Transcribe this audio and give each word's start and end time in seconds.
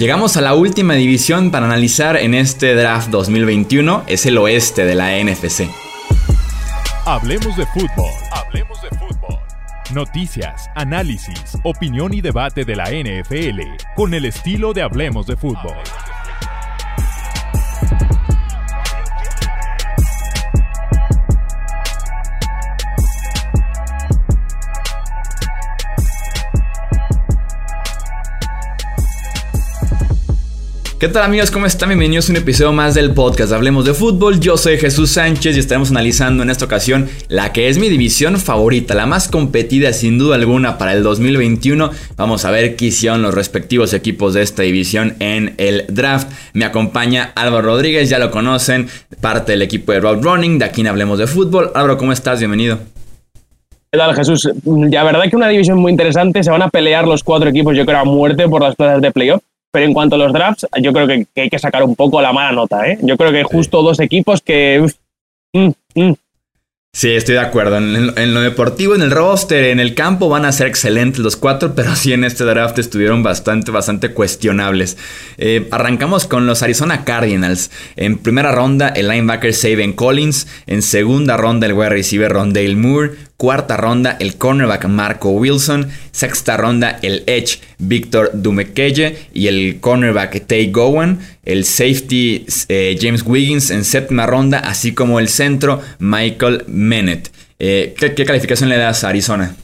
Llegamos 0.00 0.36
a 0.36 0.40
la 0.40 0.54
última 0.54 0.94
división 0.94 1.50
para 1.50 1.66
analizar 1.66 2.16
en 2.18 2.32
este 2.32 2.76
draft 2.76 3.08
2021, 3.08 4.04
es 4.06 4.26
el 4.26 4.38
oeste 4.38 4.84
de 4.84 4.94
la 4.94 5.18
NFC. 5.18 5.68
Hablemos 7.04 7.56
de 7.56 7.66
fútbol. 7.66 8.12
Hablemos 8.30 8.80
de 8.80 8.90
fútbol. 8.90 9.40
Noticias, 9.92 10.70
análisis, 10.76 11.58
opinión 11.64 12.14
y 12.14 12.20
debate 12.20 12.64
de 12.64 12.76
la 12.76 12.90
NFL 12.92 13.60
con 13.96 14.14
el 14.14 14.26
estilo 14.26 14.72
de 14.72 14.82
Hablemos 14.82 15.26
de 15.26 15.36
fútbol. 15.36 15.74
¿Qué 30.98 31.06
tal 31.06 31.22
amigos? 31.22 31.52
¿Cómo 31.52 31.64
están? 31.64 31.90
Bienvenidos 31.90 32.28
a 32.28 32.32
un 32.32 32.38
episodio 32.38 32.72
más 32.72 32.92
del 32.96 33.12
podcast 33.12 33.52
Hablemos 33.52 33.84
de 33.84 33.94
Fútbol. 33.94 34.40
Yo 34.40 34.56
soy 34.56 34.78
Jesús 34.78 35.12
Sánchez 35.12 35.54
y 35.54 35.60
estaremos 35.60 35.92
analizando 35.92 36.42
en 36.42 36.50
esta 36.50 36.64
ocasión 36.64 37.08
la 37.28 37.52
que 37.52 37.68
es 37.68 37.78
mi 37.78 37.88
división 37.88 38.36
favorita, 38.36 38.96
la 38.96 39.06
más 39.06 39.28
competida 39.28 39.92
sin 39.92 40.18
duda 40.18 40.34
alguna 40.34 40.76
para 40.76 40.92
el 40.94 41.04
2021. 41.04 41.92
Vamos 42.16 42.44
a 42.44 42.50
ver 42.50 42.74
qué 42.74 42.86
hicieron 42.86 43.22
los 43.22 43.32
respectivos 43.32 43.94
equipos 43.94 44.34
de 44.34 44.42
esta 44.42 44.64
división 44.64 45.14
en 45.20 45.54
el 45.58 45.84
draft. 45.88 46.32
Me 46.52 46.64
acompaña 46.64 47.30
Álvaro 47.36 47.62
Rodríguez, 47.62 48.10
ya 48.10 48.18
lo 48.18 48.32
conocen, 48.32 48.88
parte 49.20 49.52
del 49.52 49.62
equipo 49.62 49.92
de 49.92 50.00
Road 50.00 50.20
Running, 50.20 50.58
de 50.58 50.64
aquí 50.64 50.80
en 50.80 50.88
Hablemos 50.88 51.20
de 51.20 51.28
Fútbol. 51.28 51.70
Álvaro, 51.76 51.96
¿cómo 51.96 52.10
estás? 52.10 52.40
Bienvenido. 52.40 52.80
¿Qué 53.92 53.98
tal, 53.98 54.16
Jesús? 54.16 54.50
La 54.64 55.04
verdad 55.04 55.22
que 55.30 55.36
una 55.36 55.48
división 55.48 55.78
muy 55.78 55.92
interesante. 55.92 56.42
Se 56.42 56.50
van 56.50 56.62
a 56.62 56.70
pelear 56.70 57.06
los 57.06 57.22
cuatro 57.22 57.50
equipos, 57.50 57.76
yo 57.76 57.86
creo, 57.86 57.98
a 57.98 58.04
muerte 58.04 58.48
por 58.48 58.62
las 58.62 58.74
plazas 58.74 59.00
de 59.00 59.12
playoff. 59.12 59.40
Pero 59.70 59.86
en 59.86 59.92
cuanto 59.92 60.16
a 60.16 60.18
los 60.18 60.32
drafts, 60.32 60.66
yo 60.80 60.92
creo 60.92 61.06
que, 61.06 61.26
hay 61.36 61.50
que 61.50 61.58
sacar 61.58 61.82
un 61.82 61.94
poco 61.94 62.20
la 62.20 62.32
mala 62.32 62.52
nota. 62.52 62.88
¿eh? 62.88 62.98
Yo 63.02 63.16
creo 63.16 63.32
que 63.32 63.44
justo 63.44 63.82
dos 63.82 64.00
equipos 64.00 64.40
que... 64.40 64.86
Mm, 65.52 65.70
mm. 65.94 66.14
Sí, 66.94 67.10
estoy 67.10 67.34
de 67.34 67.42
acuerdo. 67.42 67.76
En, 67.76 68.34
lo 68.34 68.40
deportivo, 68.40 68.94
en 68.94 69.02
el 69.02 69.10
roster, 69.10 69.64
en 69.64 69.78
el 69.78 69.94
campo 69.94 70.28
van 70.28 70.44
a 70.44 70.52
ser 70.52 70.66
excelentes 70.66 71.20
los 71.20 71.36
cuatro, 71.36 71.72
pero 71.76 71.94
sí 71.94 72.12
en 72.12 72.24
este 72.24 72.44
draft 72.44 72.78
estuvieron 72.78 73.22
bastante, 73.22 73.70
bastante 73.70 74.12
cuestionables. 74.12 74.96
Eh, 75.36 75.68
arrancamos 75.70 76.26
con 76.26 76.46
los 76.46 76.62
Arizona 76.62 77.04
Cardinals. 77.04 77.70
En 77.94 78.18
primera 78.18 78.52
ronda, 78.52 78.88
el 78.88 79.08
linebacker 79.08 79.52
Saban 79.52 79.92
Collins. 79.92 80.48
En 80.66 80.82
segunda 80.82 81.36
ronda, 81.36 81.66
el 81.66 81.74
wide 81.74 81.90
receiver 81.90 82.32
Rondale 82.32 82.74
Moore. 82.74 83.27
Cuarta 83.40 83.76
ronda, 83.76 84.16
el 84.18 84.36
cornerback 84.36 84.86
Marco 84.86 85.30
Wilson. 85.30 85.86
Sexta 86.10 86.56
ronda, 86.56 86.98
el 87.02 87.22
edge 87.28 87.60
Victor 87.78 88.32
Dumekeye 88.34 89.16
y 89.32 89.46
el 89.46 89.78
cornerback 89.78 90.44
Tay 90.44 90.72
Gowan. 90.72 91.20
El 91.44 91.64
safety 91.64 92.46
eh, 92.68 92.98
James 93.00 93.24
Wiggins 93.24 93.70
en 93.70 93.84
séptima 93.84 94.26
ronda, 94.26 94.58
así 94.58 94.92
como 94.92 95.20
el 95.20 95.28
centro 95.28 95.80
Michael 96.00 96.64
Menet. 96.66 97.30
Eh, 97.60 97.94
¿qué, 97.96 98.24
calificación 98.24 98.70
le 98.70 98.76
das 98.76 99.04
a 99.04 99.10
Arizona? 99.10 99.54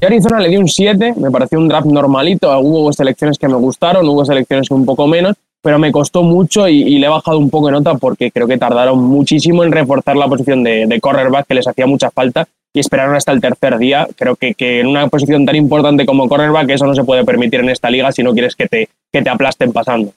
A 0.00 0.06
Arizona 0.06 0.38
le 0.38 0.48
di 0.48 0.56
un 0.56 0.68
7, 0.68 1.14
me 1.16 1.32
pareció 1.32 1.58
un 1.58 1.66
draft 1.66 1.88
normalito. 1.88 2.56
Hubo 2.60 2.92
selecciones 2.92 3.38
que 3.38 3.48
me 3.48 3.56
gustaron, 3.56 4.08
hubo 4.08 4.24
selecciones 4.24 4.70
un 4.70 4.84
poco 4.84 5.08
menos, 5.08 5.34
pero 5.60 5.80
me 5.80 5.90
costó 5.90 6.22
mucho 6.22 6.68
y, 6.68 6.96
le 7.00 7.06
he 7.06 7.10
bajado 7.10 7.38
un 7.38 7.50
poco 7.50 7.66
de 7.66 7.72
nota 7.72 7.94
porque 7.94 8.30
creo 8.30 8.46
que 8.46 8.56
tardaron 8.56 9.02
muchísimo 9.02 9.64
en 9.64 9.72
reforzar 9.72 10.14
la 10.14 10.28
posición 10.28 10.62
de, 10.62 10.86
de 10.86 11.00
cornerback 11.00 11.48
que 11.48 11.54
les 11.54 11.66
hacía 11.66 11.84
mucha 11.84 12.12
falta 12.12 12.46
y 12.72 12.80
esperaron 12.80 13.16
hasta 13.16 13.32
el 13.32 13.40
tercer 13.40 13.78
día. 13.78 14.08
Creo 14.16 14.36
que, 14.36 14.54
que, 14.54 14.80
en 14.80 14.86
una 14.86 15.08
posición 15.08 15.46
tan 15.46 15.56
importante 15.56 16.06
como 16.06 16.28
cornerback 16.28 16.70
eso 16.70 16.86
no 16.86 16.94
se 16.94 17.04
puede 17.04 17.24
permitir 17.24 17.60
en 17.60 17.70
esta 17.70 17.90
liga 17.90 18.12
si 18.12 18.22
no 18.22 18.32
quieres 18.32 18.54
que 18.54 18.66
te, 18.66 18.88
que 19.12 19.22
te 19.22 19.30
aplasten 19.30 19.72
pasando. 19.72 20.12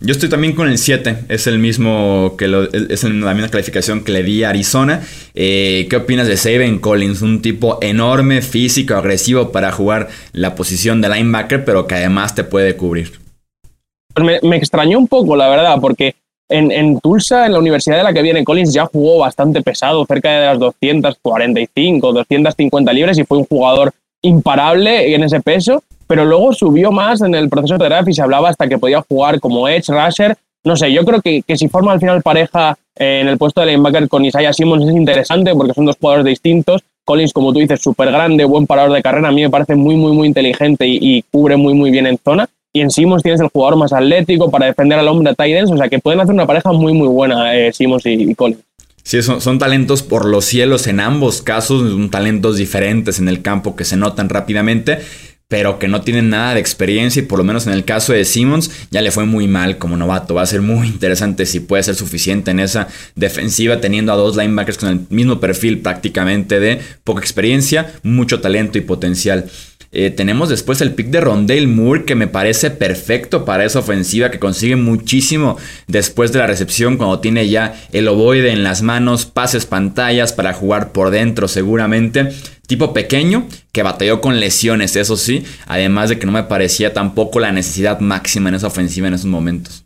Yo 0.00 0.12
estoy 0.12 0.28
también 0.28 0.54
con 0.54 0.68
el 0.68 0.76
7, 0.76 1.26
es 1.28 1.46
el 1.46 1.60
mismo 1.60 2.34
que 2.36 2.48
lo, 2.48 2.64
es 2.72 3.04
la 3.04 3.32
misma 3.32 3.48
calificación 3.48 4.02
que 4.02 4.10
le 4.10 4.24
di 4.24 4.42
a 4.42 4.50
Arizona. 4.50 5.02
Eh, 5.34 5.86
¿Qué 5.88 5.96
opinas 5.96 6.26
de 6.26 6.36
Saben 6.36 6.80
Collins? 6.80 7.22
Un 7.22 7.40
tipo 7.40 7.78
enorme, 7.80 8.42
físico, 8.42 8.94
agresivo 8.94 9.52
para 9.52 9.70
jugar 9.70 10.08
la 10.32 10.56
posición 10.56 11.00
de 11.00 11.10
linebacker, 11.10 11.64
pero 11.64 11.86
que 11.86 11.94
además 11.94 12.34
te 12.34 12.42
puede 12.42 12.76
cubrir. 12.76 13.20
Pues 14.12 14.26
me, 14.26 14.48
me 14.48 14.56
extrañó 14.56 14.98
un 14.98 15.06
poco, 15.06 15.36
la 15.36 15.48
verdad, 15.48 15.78
porque 15.80 16.16
en, 16.48 17.00
Tulsa, 17.00 17.46
en 17.46 17.52
la 17.52 17.58
universidad 17.58 17.96
de 17.96 18.02
la 18.02 18.12
que 18.12 18.22
viene 18.22 18.44
Collins, 18.44 18.72
ya 18.72 18.86
jugó 18.86 19.18
bastante 19.18 19.62
pesado, 19.62 20.04
cerca 20.06 20.30
de 20.30 20.46
las 20.46 20.58
245, 20.58 22.12
250 22.12 22.92
libras 22.92 23.18
y 23.18 23.24
fue 23.24 23.38
un 23.38 23.44
jugador 23.44 23.92
imparable 24.22 25.14
en 25.14 25.24
ese 25.24 25.40
peso, 25.40 25.82
pero 26.06 26.24
luego 26.24 26.52
subió 26.52 26.90
más 26.92 27.20
en 27.22 27.34
el 27.34 27.48
proceso 27.48 27.78
de 27.78 27.86
draft 27.86 28.08
y 28.08 28.14
se 28.14 28.22
hablaba 28.22 28.50
hasta 28.50 28.68
que 28.68 28.78
podía 28.78 29.02
jugar 29.02 29.40
como 29.40 29.68
edge, 29.68 29.88
rusher. 29.88 30.36
No 30.64 30.76
sé, 30.76 30.92
yo 30.92 31.04
creo 31.04 31.20
que, 31.20 31.42
que 31.42 31.56
si 31.56 31.68
forma 31.68 31.92
al 31.92 32.00
final 32.00 32.22
pareja 32.22 32.76
eh, 32.96 33.20
en 33.20 33.28
el 33.28 33.36
puesto 33.36 33.60
de 33.60 33.68
linebacker 33.68 34.08
con 34.08 34.24
Isaiah 34.24 34.52
Simmons 34.52 34.86
es 34.86 34.94
interesante 34.94 35.54
porque 35.54 35.74
son 35.74 35.84
dos 35.84 35.96
jugadores 36.00 36.24
distintos. 36.24 36.82
Collins, 37.04 37.34
como 37.34 37.52
tú 37.52 37.58
dices, 37.58 37.82
súper 37.82 38.10
grande, 38.10 38.46
buen 38.46 38.66
parador 38.66 38.92
de 38.92 39.02
carrera, 39.02 39.28
a 39.28 39.32
mí 39.32 39.42
me 39.42 39.50
parece 39.50 39.74
muy, 39.74 39.94
muy, 39.94 40.12
muy 40.12 40.26
inteligente 40.26 40.86
y, 40.86 40.98
y 41.00 41.22
cubre 41.22 41.58
muy, 41.58 41.74
muy 41.74 41.90
bien 41.90 42.06
en 42.06 42.16
zona 42.16 42.48
y 42.74 42.80
en 42.80 42.90
Simons 42.90 43.22
tienes 43.22 43.40
el 43.40 43.48
jugador 43.48 43.78
más 43.78 43.92
atlético 43.92 44.50
para 44.50 44.66
defender 44.66 44.98
al 44.98 45.06
hombre 45.06 45.30
a 45.30 45.64
o 45.64 45.76
sea 45.76 45.88
que 45.88 46.00
pueden 46.00 46.20
hacer 46.20 46.34
una 46.34 46.46
pareja 46.46 46.72
muy 46.72 46.92
muy 46.92 47.08
buena 47.08 47.56
eh, 47.56 47.72
Simons 47.72 48.04
y, 48.04 48.34
Collins. 48.34 48.60
Sí, 49.04 49.22
son, 49.22 49.40
son, 49.40 49.58
talentos 49.58 50.02
por 50.02 50.24
los 50.24 50.44
cielos 50.44 50.86
en 50.86 50.98
ambos 50.98 51.40
casos, 51.40 51.90
son 51.90 52.10
talentos 52.10 52.56
diferentes 52.56 53.18
en 53.18 53.28
el 53.28 53.42
campo 53.42 53.76
que 53.76 53.84
se 53.84 53.96
notan 53.96 54.28
rápidamente, 54.28 54.98
pero 55.46 55.78
que 55.78 55.88
no 55.88 56.00
tienen 56.00 56.30
nada 56.30 56.54
de 56.54 56.60
experiencia 56.60 57.22
y 57.22 57.26
por 57.26 57.38
lo 57.38 57.44
menos 57.44 57.66
en 57.66 57.74
el 57.74 57.84
caso 57.84 58.12
de 58.12 58.24
Simmons 58.24 58.70
ya 58.90 59.02
le 59.02 59.10
fue 59.10 59.24
muy 59.26 59.46
mal 59.46 59.78
como 59.78 59.96
novato. 59.96 60.34
Va 60.34 60.42
a 60.42 60.46
ser 60.46 60.62
muy 60.62 60.88
interesante 60.88 61.46
si 61.46 61.60
puede 61.60 61.82
ser 61.82 61.94
suficiente 61.94 62.50
en 62.50 62.60
esa 62.60 62.88
defensiva 63.14 63.80
teniendo 63.80 64.12
a 64.12 64.16
dos 64.16 64.36
linebackers 64.36 64.78
con 64.78 64.88
el 64.88 65.00
mismo 65.10 65.38
perfil 65.38 65.80
prácticamente 65.80 66.58
de 66.58 66.80
poca 67.04 67.20
experiencia, 67.20 67.92
mucho 68.02 68.40
talento 68.40 68.78
y 68.78 68.80
potencial. 68.80 69.44
Eh, 69.96 70.10
tenemos 70.10 70.48
después 70.48 70.80
el 70.80 70.92
pick 70.92 71.06
de 71.06 71.20
Rondale 71.20 71.68
Moore 71.68 72.04
que 72.04 72.16
me 72.16 72.26
parece 72.26 72.72
perfecto 72.72 73.44
para 73.44 73.64
esa 73.64 73.78
ofensiva 73.78 74.28
que 74.28 74.40
consigue 74.40 74.74
muchísimo 74.74 75.56
después 75.86 76.32
de 76.32 76.40
la 76.40 76.48
recepción 76.48 76.96
cuando 76.96 77.20
tiene 77.20 77.48
ya 77.48 77.76
el 77.92 78.08
ovoide 78.08 78.50
en 78.50 78.64
las 78.64 78.82
manos, 78.82 79.24
pases 79.24 79.66
pantallas 79.66 80.32
para 80.32 80.52
jugar 80.52 80.90
por 80.90 81.10
dentro 81.10 81.46
seguramente. 81.46 82.30
Tipo 82.66 82.92
pequeño 82.92 83.46
que 83.70 83.84
batalló 83.84 84.20
con 84.20 84.40
lesiones, 84.40 84.96
eso 84.96 85.16
sí, 85.16 85.44
además 85.66 86.08
de 86.08 86.18
que 86.18 86.26
no 86.26 86.32
me 86.32 86.42
parecía 86.42 86.92
tampoco 86.92 87.38
la 87.38 87.52
necesidad 87.52 88.00
máxima 88.00 88.48
en 88.48 88.56
esa 88.56 88.66
ofensiva 88.66 89.06
en 89.06 89.14
esos 89.14 89.26
momentos. 89.26 89.84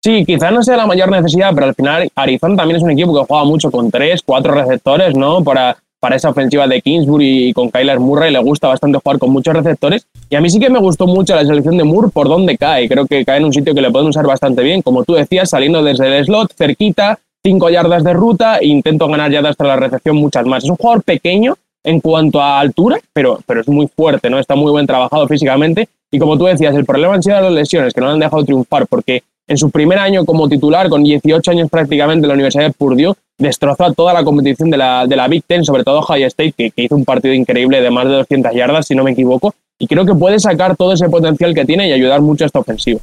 Sí, 0.00 0.24
quizás 0.24 0.52
no 0.52 0.62
sea 0.62 0.76
la 0.76 0.86
mayor 0.86 1.10
necesidad, 1.10 1.50
pero 1.54 1.66
al 1.66 1.74
final 1.74 2.08
Arizona 2.14 2.54
también 2.54 2.76
es 2.76 2.84
un 2.84 2.92
equipo 2.92 3.18
que 3.18 3.26
juega 3.26 3.44
mucho 3.44 3.68
con 3.72 3.90
tres, 3.90 4.22
cuatro 4.24 4.54
receptores, 4.54 5.16
¿no? 5.16 5.42
Para 5.42 5.76
para 6.00 6.16
esa 6.16 6.30
ofensiva 6.30 6.66
de 6.66 6.80
Kingsbury 6.80 7.48
y 7.48 7.52
con 7.52 7.70
Kyler 7.70 8.00
Murray. 8.00 8.32
Le 8.32 8.38
gusta 8.38 8.68
bastante 8.68 8.98
jugar 9.02 9.18
con 9.18 9.30
muchos 9.30 9.54
receptores. 9.54 10.06
Y 10.30 10.36
a 10.36 10.40
mí 10.40 10.50
sí 10.50 10.58
que 10.58 10.70
me 10.70 10.78
gustó 10.78 11.06
mucho 11.06 11.34
la 11.34 11.44
selección 11.44 11.76
de 11.76 11.84
Moore 11.84 12.08
por 12.12 12.28
donde 12.28 12.56
cae. 12.56 12.88
Creo 12.88 13.06
que 13.06 13.24
cae 13.24 13.38
en 13.38 13.44
un 13.44 13.52
sitio 13.52 13.74
que 13.74 13.80
le 13.80 13.90
pueden 13.90 14.08
usar 14.08 14.26
bastante 14.26 14.62
bien. 14.62 14.82
Como 14.82 15.04
tú 15.04 15.14
decías, 15.14 15.50
saliendo 15.50 15.82
desde 15.82 16.18
el 16.18 16.24
slot, 16.24 16.54
cerquita, 16.54 17.18
cinco 17.42 17.70
yardas 17.70 18.04
de 18.04 18.12
ruta 18.12 18.58
e 18.58 18.66
intento 18.66 19.08
ganar 19.08 19.30
yardas 19.30 19.56
tras 19.56 19.68
la 19.68 19.76
recepción 19.76 20.16
muchas 20.16 20.46
más. 20.46 20.64
Es 20.64 20.70
un 20.70 20.76
jugador 20.76 21.02
pequeño 21.02 21.56
en 21.84 22.00
cuanto 22.00 22.40
a 22.40 22.60
altura, 22.60 22.98
pero, 23.12 23.38
pero 23.46 23.60
es 23.60 23.68
muy 23.68 23.88
fuerte, 23.88 24.28
¿no? 24.28 24.38
Está 24.38 24.54
muy 24.54 24.70
buen 24.70 24.86
trabajado 24.86 25.26
físicamente. 25.26 25.88
Y 26.10 26.18
como 26.18 26.38
tú 26.38 26.44
decías, 26.44 26.74
el 26.74 26.84
problema 26.84 27.14
han 27.14 27.22
sido 27.22 27.40
las 27.40 27.52
lesiones, 27.52 27.92
que 27.92 28.00
no 28.00 28.06
le 28.06 28.12
han 28.14 28.20
dejado 28.20 28.44
triunfar, 28.44 28.86
porque 28.86 29.22
en 29.46 29.56
su 29.56 29.70
primer 29.70 29.98
año 29.98 30.24
como 30.24 30.48
titular, 30.48 30.88
con 30.88 31.02
18 31.02 31.50
años 31.50 31.70
prácticamente 31.70 32.24
en 32.24 32.28
la 32.28 32.34
Universidad 32.34 32.64
de 32.64 32.72
Purdue, 32.72 33.14
destrozó 33.38 33.84
a 33.84 33.92
toda 33.92 34.12
la 34.12 34.24
competición 34.24 34.70
de 34.70 34.76
la, 34.76 35.06
de 35.06 35.16
la 35.16 35.28
Big 35.28 35.44
Ten, 35.46 35.64
sobre 35.64 35.84
todo 35.84 36.02
High 36.02 36.24
State, 36.24 36.52
que, 36.52 36.72
hizo 36.76 36.96
un 36.96 37.04
partido 37.04 37.32
increíble 37.34 37.80
de 37.80 37.90
más 37.90 38.06
de 38.06 38.14
200 38.14 38.52
yardas, 38.54 38.86
si 38.86 38.94
no 38.94 39.04
me 39.04 39.12
equivoco, 39.12 39.54
y 39.78 39.86
creo 39.86 40.04
que 40.04 40.14
puede 40.14 40.38
sacar 40.38 40.76
todo 40.76 40.92
ese 40.92 41.08
potencial 41.08 41.54
que 41.54 41.64
tiene 41.64 41.88
y 41.88 41.92
ayudar 41.92 42.20
mucho 42.20 42.44
a 42.44 42.46
esta 42.46 42.58
ofensiva. 42.58 43.00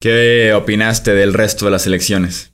¿Qué 0.00 0.52
opinaste 0.52 1.14
del 1.14 1.32
resto 1.32 1.66
de 1.66 1.70
las 1.70 1.86
elecciones? 1.86 2.52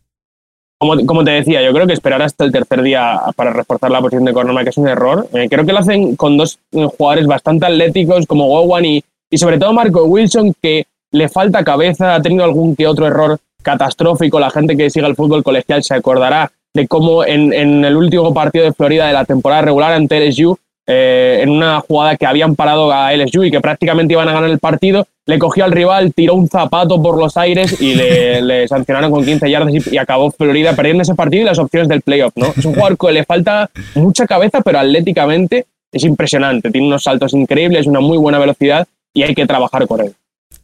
Como, 0.81 1.07
como, 1.07 1.25
te 1.25 1.31
decía, 1.31 1.63
yo 1.63 1.73
creo 1.73 1.87
que 1.87 1.93
esperar 1.93 2.23
hasta 2.23 2.45
el 2.45 2.53
tercer 2.53 2.83
día 2.83 3.19
para 3.35 3.53
reforzar 3.53 3.91
la 3.91 4.01
posición 4.01 4.25
de 4.25 4.33
cornerback 4.33 4.69
es 4.69 4.77
un 4.77 4.87
error. 4.87 5.27
Eh, 5.33 5.49
creo 5.49 5.65
que 5.67 5.73
lo 5.73 5.79
hacen 5.79 6.15
con 6.15 6.37
dos 6.37 6.59
eh, 6.73 6.87
jugadores 6.97 7.27
bastante 7.27 7.67
atléticos 7.67 8.27
como 8.27 8.47
Gowan 8.47 8.85
y, 8.85 9.03
y 9.31 9.39
sobre 9.39 9.59
todo 9.59 9.73
Marco 9.73 10.05
Wilson, 10.05 10.55
que 10.61 10.87
le 11.13 11.29
falta 11.29 11.65
cabeza, 11.65 12.15
ha 12.15 12.23
tenido 12.23 12.45
algún 12.45 12.77
que 12.77 12.87
otro 12.87 13.07
error 13.07 13.39
catastrófico. 13.63 14.41
La 14.41 14.51
gente 14.51 14.77
que 14.77 14.91
siga 14.91 15.07
el 15.07 15.17
fútbol 15.17 15.43
colegial 15.43 15.83
se 15.83 15.95
acordará 15.95 16.51
de 16.75 16.87
cómo 16.87 17.25
en, 17.25 17.53
en 17.53 17.85
el 17.85 17.97
último 17.97 18.33
partido 18.33 18.65
de 18.65 18.73
Florida 18.73 19.07
de 19.07 19.13
la 19.13 19.25
temporada 19.25 19.63
regular 19.63 19.93
ante 19.93 20.27
LSU, 20.29 20.59
eh, 20.91 21.41
en 21.43 21.51
una 21.51 21.81
jugada 21.81 22.17
que 22.17 22.25
habían 22.25 22.57
parado 22.57 22.91
a 22.91 23.13
LSU 23.13 23.45
y 23.45 23.51
que 23.51 23.61
prácticamente 23.61 24.15
iban 24.15 24.27
a 24.27 24.33
ganar 24.33 24.49
el 24.49 24.59
partido, 24.59 25.07
le 25.27 25.39
cogió 25.39 25.67
al 25.67 25.73
rival, 25.73 26.15
tiró 26.15 26.35
un 26.35 26.49
zapato 26.49 27.03
por 27.03 27.19
los 27.19 27.37
aires 27.37 27.79
y 27.79 27.95
le, 27.95 28.67
sancionaron 28.69 29.11
con 29.11 29.23
15 29.23 29.51
yardas 29.51 29.87
y, 29.93 29.99
acabó 29.99 30.31
Florida 30.31 30.73
perdiendo 30.73 31.03
ese 31.03 31.15
partido 31.15 31.43
y 31.43 31.45
las 31.45 31.59
opciones 31.59 31.89
del 31.89 32.01
playoff. 32.01 32.33
¿no? 32.37 32.55
Es 32.57 32.65
un 32.65 32.73
jugador 32.73 32.97
que 32.97 33.13
le 33.13 33.25
falta 33.25 33.69
mucha 33.97 34.27
cabeza, 34.27 34.63
pero 34.63 34.79
atléticamente 34.79 35.67
es 35.93 36.05
impresionante. 36.05 36.71
Tiene 36.71 36.87
unos 36.87 37.03
saltos 37.03 37.35
increíbles, 37.35 37.87
una 37.87 38.01
muy 38.01 38.17
buena 38.17 38.39
velocidad 38.39 38.89
y 39.15 39.23
hay 39.23 39.35
que 39.35 39.47
trabajar 39.47 39.87
con 39.87 40.01
él. 40.01 40.15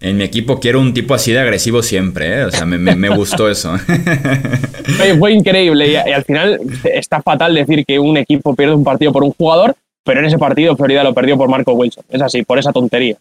En 0.00 0.16
mi 0.16 0.24
equipo 0.24 0.60
quiero 0.60 0.80
un 0.80 0.92
tipo 0.92 1.14
así 1.14 1.32
de 1.32 1.40
agresivo 1.40 1.82
siempre, 1.82 2.40
¿eh? 2.40 2.44
O 2.44 2.50
sea, 2.50 2.66
me, 2.66 3.08
gustó 3.10 3.48
eso. 3.48 3.76
Fue 5.18 5.32
increíble 5.32 5.88
y, 5.88 5.96
al 5.96 6.24
final 6.24 6.60
está 6.84 7.22
fatal 7.22 7.54
decir 7.54 7.84
que 7.86 7.98
un 7.98 8.16
equipo 8.16 8.54
pierde 8.54 8.74
un 8.74 8.84
partido 8.84 9.12
por 9.12 9.24
un 9.24 9.32
jugador, 9.32 9.74
pero 10.04 10.20
en 10.20 10.26
ese 10.26 10.38
partido 10.38 10.76
Florida 10.76 11.04
lo 11.04 11.14
perdió 11.14 11.36
por 11.36 11.48
Marco 11.48 11.72
Wilson. 11.72 12.04
Es 12.08 12.20
así, 12.20 12.42
por 12.42 12.58
esa 12.58 12.72
tontería. 12.72 13.16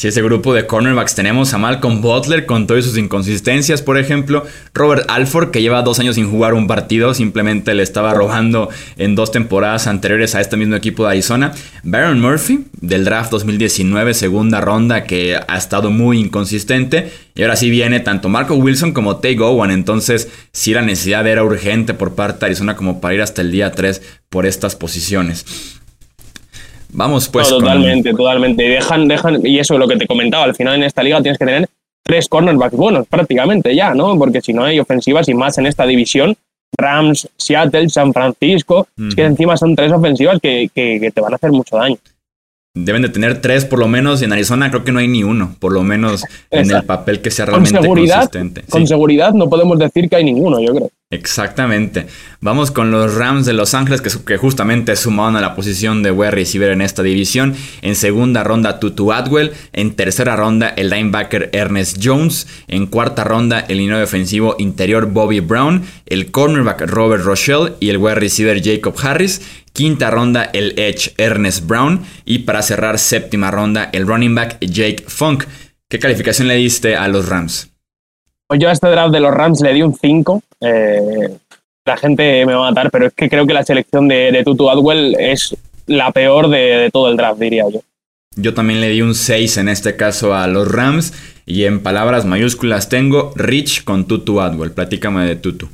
Si 0.00 0.08
ese 0.08 0.22
grupo 0.22 0.54
de 0.54 0.66
cornerbacks 0.66 1.14
tenemos 1.14 1.52
a 1.52 1.58
Malcolm 1.58 2.00
Butler 2.00 2.46
con 2.46 2.66
todas 2.66 2.86
sus 2.86 2.96
inconsistencias, 2.96 3.82
por 3.82 3.98
ejemplo, 3.98 4.46
Robert 4.72 5.04
Alford 5.10 5.50
que 5.50 5.60
lleva 5.60 5.82
dos 5.82 6.00
años 6.00 6.14
sin 6.14 6.30
jugar 6.30 6.54
un 6.54 6.66
partido, 6.66 7.12
simplemente 7.12 7.74
le 7.74 7.82
estaba 7.82 8.14
robando 8.14 8.70
en 8.96 9.14
dos 9.14 9.30
temporadas 9.30 9.86
anteriores 9.86 10.34
a 10.34 10.40
este 10.40 10.56
mismo 10.56 10.74
equipo 10.74 11.04
de 11.04 11.10
Arizona, 11.10 11.52
Baron 11.82 12.18
Murphy 12.18 12.64
del 12.80 13.04
draft 13.04 13.30
2019, 13.30 14.14
segunda 14.14 14.62
ronda 14.62 15.04
que 15.04 15.38
ha 15.46 15.58
estado 15.58 15.90
muy 15.90 16.18
inconsistente, 16.18 17.12
y 17.34 17.42
ahora 17.42 17.56
sí 17.56 17.68
viene 17.68 18.00
tanto 18.00 18.30
Marco 18.30 18.54
Wilson 18.54 18.92
como 18.92 19.16
Tay 19.16 19.36
Gowan, 19.36 19.70
entonces 19.70 20.30
sí 20.50 20.72
la 20.72 20.80
necesidad 20.80 21.26
era 21.26 21.44
urgente 21.44 21.92
por 21.92 22.14
parte 22.14 22.40
de 22.40 22.46
Arizona 22.46 22.74
como 22.74 23.02
para 23.02 23.16
ir 23.16 23.20
hasta 23.20 23.42
el 23.42 23.52
día 23.52 23.72
3 23.72 24.00
por 24.30 24.46
estas 24.46 24.76
posiciones. 24.76 25.79
Vamos 26.92 27.28
pues. 27.28 27.48
totalmente, 27.48 28.12
totalmente. 28.12 28.64
Y 28.64 28.68
dejan, 28.68 29.08
dejan, 29.08 29.44
y 29.46 29.58
eso 29.58 29.74
es 29.74 29.80
lo 29.80 29.88
que 29.88 29.96
te 29.96 30.06
comentaba, 30.06 30.44
al 30.44 30.54
final 30.54 30.76
en 30.76 30.84
esta 30.84 31.02
liga 31.02 31.20
tienes 31.22 31.38
que 31.38 31.44
tener 31.44 31.68
tres 32.02 32.28
cornerbacks 32.28 32.76
buenos 32.76 33.06
prácticamente 33.06 33.74
ya, 33.74 33.94
¿no? 33.94 34.18
Porque 34.18 34.40
si 34.40 34.52
no 34.52 34.64
hay 34.64 34.80
ofensivas 34.80 35.28
y 35.28 35.34
más 35.34 35.58
en 35.58 35.66
esta 35.66 35.86
división, 35.86 36.36
Rams, 36.76 37.28
Seattle, 37.36 37.88
San 37.88 38.12
Francisco, 38.12 38.88
es 39.08 39.14
que 39.14 39.24
encima 39.24 39.56
son 39.56 39.76
tres 39.76 39.92
ofensivas 39.92 40.38
que, 40.40 40.70
que, 40.74 41.10
te 41.12 41.20
van 41.20 41.32
a 41.32 41.36
hacer 41.36 41.50
mucho 41.50 41.76
daño. 41.76 41.96
Deben 42.74 43.02
de 43.02 43.08
tener 43.08 43.40
tres 43.40 43.64
por 43.64 43.80
lo 43.80 43.88
menos, 43.88 44.22
y 44.22 44.24
en 44.24 44.32
Arizona 44.32 44.70
creo 44.70 44.84
que 44.84 44.92
no 44.92 45.00
hay 45.00 45.08
ni 45.08 45.24
uno, 45.24 45.56
por 45.58 45.72
lo 45.72 45.82
menos 45.82 46.24
en 46.50 46.70
el 46.70 46.84
papel 46.84 47.20
que 47.20 47.30
sea 47.30 47.46
realmente 47.46 47.74
con 47.74 47.82
seguridad, 47.82 48.16
consistente. 48.16 48.62
Con 48.70 48.86
seguridad 48.86 49.34
no 49.34 49.50
podemos 49.50 49.78
decir 49.78 50.08
que 50.08 50.16
hay 50.16 50.24
ninguno, 50.24 50.60
yo 50.60 50.74
creo. 50.74 50.90
Exactamente. 51.12 52.06
Vamos 52.40 52.70
con 52.70 52.92
los 52.92 53.16
Rams 53.16 53.44
de 53.44 53.52
Los 53.52 53.74
Ángeles, 53.74 54.00
que, 54.00 54.36
justamente 54.36 54.94
sumaron 54.94 55.34
a 55.34 55.40
la 55.40 55.56
posición 55.56 56.04
de 56.04 56.12
wide 56.12 56.30
receiver 56.30 56.70
en 56.70 56.82
esta 56.82 57.02
división. 57.02 57.56
En 57.82 57.96
segunda 57.96 58.44
ronda, 58.44 58.78
Tutu 58.78 59.12
Atwell. 59.12 59.50
En 59.72 59.96
tercera 59.96 60.36
ronda, 60.36 60.68
el 60.68 60.88
linebacker 60.88 61.50
Ernest 61.52 61.98
Jones. 62.00 62.46
En 62.68 62.86
cuarta 62.86 63.24
ronda, 63.24 63.58
el 63.58 63.78
línea 63.78 64.00
ofensivo 64.00 64.54
interior 64.60 65.06
Bobby 65.06 65.40
Brown. 65.40 65.82
El 66.06 66.30
cornerback 66.30 66.82
Robert 66.82 67.24
Rochelle 67.24 67.74
y 67.80 67.88
el 67.88 67.96
wide 67.98 68.14
receiver 68.14 68.62
Jacob 68.62 68.94
Harris. 69.02 69.42
Quinta 69.72 70.12
ronda, 70.12 70.44
el 70.52 70.78
edge 70.78 71.12
Ernest 71.16 71.66
Brown. 71.66 72.04
Y 72.24 72.40
para 72.40 72.62
cerrar, 72.62 73.00
séptima 73.00 73.50
ronda, 73.50 73.90
el 73.92 74.06
running 74.06 74.36
back 74.36 74.58
Jake 74.60 75.04
Funk. 75.08 75.42
¿Qué 75.88 75.98
calificación 75.98 76.46
le 76.46 76.54
diste 76.54 76.94
a 76.94 77.08
los 77.08 77.28
Rams? 77.28 77.70
Yo 78.58 78.68
a 78.68 78.72
este 78.72 78.88
draft 78.88 79.12
de 79.12 79.20
los 79.20 79.32
Rams 79.32 79.60
le 79.60 79.72
di 79.72 79.82
un 79.82 79.94
5. 79.94 80.42
Eh, 80.60 81.36
la 81.84 81.96
gente 81.96 82.44
me 82.46 82.54
va 82.54 82.66
a 82.66 82.70
matar, 82.70 82.90
pero 82.90 83.06
es 83.06 83.14
que 83.14 83.28
creo 83.28 83.46
que 83.46 83.54
la 83.54 83.64
selección 83.64 84.08
de, 84.08 84.42
Tutu 84.44 84.68
Adwell 84.68 85.16
es 85.18 85.56
la 85.86 86.10
peor 86.10 86.48
de, 86.48 86.90
todo 86.92 87.08
el 87.08 87.16
draft, 87.16 87.40
diría 87.40 87.64
yo. 87.72 87.80
Yo 88.36 88.54
también 88.54 88.80
le 88.80 88.88
di 88.88 89.02
un 89.02 89.14
6 89.14 89.56
en 89.58 89.68
este 89.68 89.96
caso 89.96 90.34
a 90.34 90.46
los 90.46 90.70
Rams. 90.70 91.12
Y 91.46 91.64
en 91.64 91.82
palabras 91.82 92.26
mayúsculas 92.26 92.88
tengo 92.88 93.32
Rich 93.34 93.84
con 93.84 94.06
Tutu 94.06 94.40
Adwell. 94.40 94.72
Platícame 94.72 95.26
de 95.26 95.36
Tutu. 95.36 95.68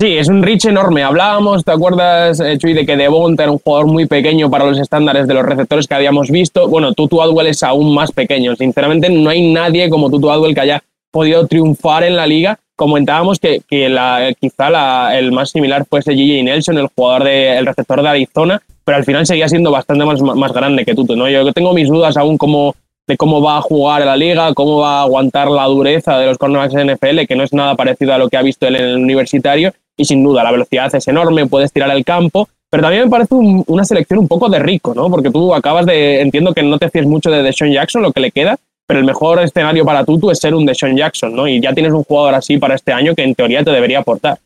Sí, 0.00 0.16
es 0.16 0.28
un 0.28 0.42
Rich 0.42 0.66
enorme. 0.66 1.04
Hablábamos, 1.04 1.64
¿te 1.64 1.70
acuerdas, 1.70 2.40
eh, 2.40 2.58
Chuy, 2.58 2.72
de 2.72 2.84
que 2.84 2.96
Devonta 2.96 3.44
era 3.44 3.52
un 3.52 3.58
jugador 3.58 3.86
muy 3.86 4.06
pequeño 4.06 4.50
para 4.50 4.66
los 4.66 4.78
estándares 4.78 5.28
de 5.28 5.34
los 5.34 5.44
receptores 5.44 5.86
que 5.86 5.94
habíamos 5.94 6.30
visto? 6.30 6.68
Bueno, 6.68 6.92
Tutu 6.92 7.22
Adwell 7.22 7.46
es 7.46 7.62
aún 7.62 7.94
más 7.94 8.10
pequeño. 8.10 8.56
Sinceramente, 8.56 9.08
no 9.08 9.30
hay 9.30 9.52
nadie 9.52 9.88
como 9.88 10.10
Tutu 10.10 10.30
Adwell 10.30 10.54
que 10.54 10.60
haya 10.60 10.82
podido 11.14 11.46
triunfar 11.46 12.02
en 12.02 12.16
la 12.16 12.26
liga. 12.26 12.58
Comentábamos 12.76 13.38
que, 13.38 13.62
que 13.68 13.88
la, 13.88 14.34
quizá 14.38 15.16
el 15.16 15.30
más 15.30 15.50
similar 15.50 15.86
fuese 15.88 16.12
G.J. 16.12 16.42
Nelson, 16.42 16.76
el 16.76 16.88
jugador 16.88 17.22
de, 17.22 17.56
el 17.56 17.66
receptor 17.66 18.02
de 18.02 18.08
Arizona, 18.08 18.60
pero 18.84 18.98
al 18.98 19.04
final 19.04 19.24
seguía 19.24 19.48
siendo 19.48 19.70
bastante 19.70 20.04
más, 20.04 20.20
más 20.20 20.52
grande 20.52 20.84
que 20.84 20.94
Tutu. 20.94 21.14
¿no? 21.14 21.30
Yo 21.30 21.52
tengo 21.52 21.72
mis 21.72 21.88
dudas 21.88 22.16
aún 22.16 22.36
como, 22.36 22.74
de 23.06 23.16
cómo 23.16 23.40
va 23.40 23.58
a 23.58 23.62
jugar 23.62 24.02
en 24.02 24.08
la 24.08 24.16
liga, 24.16 24.52
cómo 24.54 24.78
va 24.78 24.98
a 24.98 25.02
aguantar 25.02 25.48
la 25.48 25.66
dureza 25.66 26.18
de 26.18 26.26
los 26.26 26.36
cornerbacks 26.36 26.74
de 26.74 26.94
NFL, 26.94 27.26
que 27.28 27.36
no 27.36 27.44
es 27.44 27.52
nada 27.52 27.76
parecido 27.76 28.12
a 28.12 28.18
lo 28.18 28.28
que 28.28 28.36
ha 28.36 28.42
visto 28.42 28.66
él 28.66 28.74
en 28.74 28.84
el 28.84 28.96
universitario. 28.96 29.72
Y 29.96 30.04
sin 30.04 30.24
duda, 30.24 30.42
la 30.42 30.50
velocidad 30.50 30.92
es 30.92 31.06
enorme, 31.06 31.46
puedes 31.46 31.72
tirar 31.72 31.90
el 31.90 32.04
campo, 32.04 32.48
pero 32.68 32.82
también 32.82 33.04
me 33.04 33.10
parece 33.10 33.36
una 33.36 33.84
selección 33.84 34.18
un 34.18 34.26
poco 34.26 34.48
de 34.48 34.58
rico, 34.58 34.92
¿no? 34.96 35.08
Porque 35.08 35.30
tú 35.30 35.54
acabas 35.54 35.86
de, 35.86 36.20
entiendo 36.20 36.52
que 36.52 36.64
no 36.64 36.76
te 36.76 36.90
fíes 36.90 37.06
mucho 37.06 37.30
de 37.30 37.44
Deshaun 37.44 37.70
Jackson, 37.70 38.02
lo 38.02 38.10
que 38.10 38.18
le 38.18 38.32
queda, 38.32 38.58
pero 38.86 39.00
el 39.00 39.06
mejor 39.06 39.42
escenario 39.42 39.84
para 39.84 40.04
Tutu 40.04 40.30
es 40.30 40.38
ser 40.38 40.54
un 40.54 40.66
Deshaun 40.66 40.96
Jackson, 40.96 41.34
¿no? 41.34 41.48
Y 41.48 41.60
ya 41.60 41.72
tienes 41.72 41.92
un 41.92 42.04
jugador 42.04 42.34
así 42.34 42.58
para 42.58 42.74
este 42.74 42.92
año 42.92 43.14
que 43.14 43.22
en 43.22 43.34
teoría 43.34 43.64
te 43.64 43.70
debería 43.70 44.00
aportar. 44.00 44.38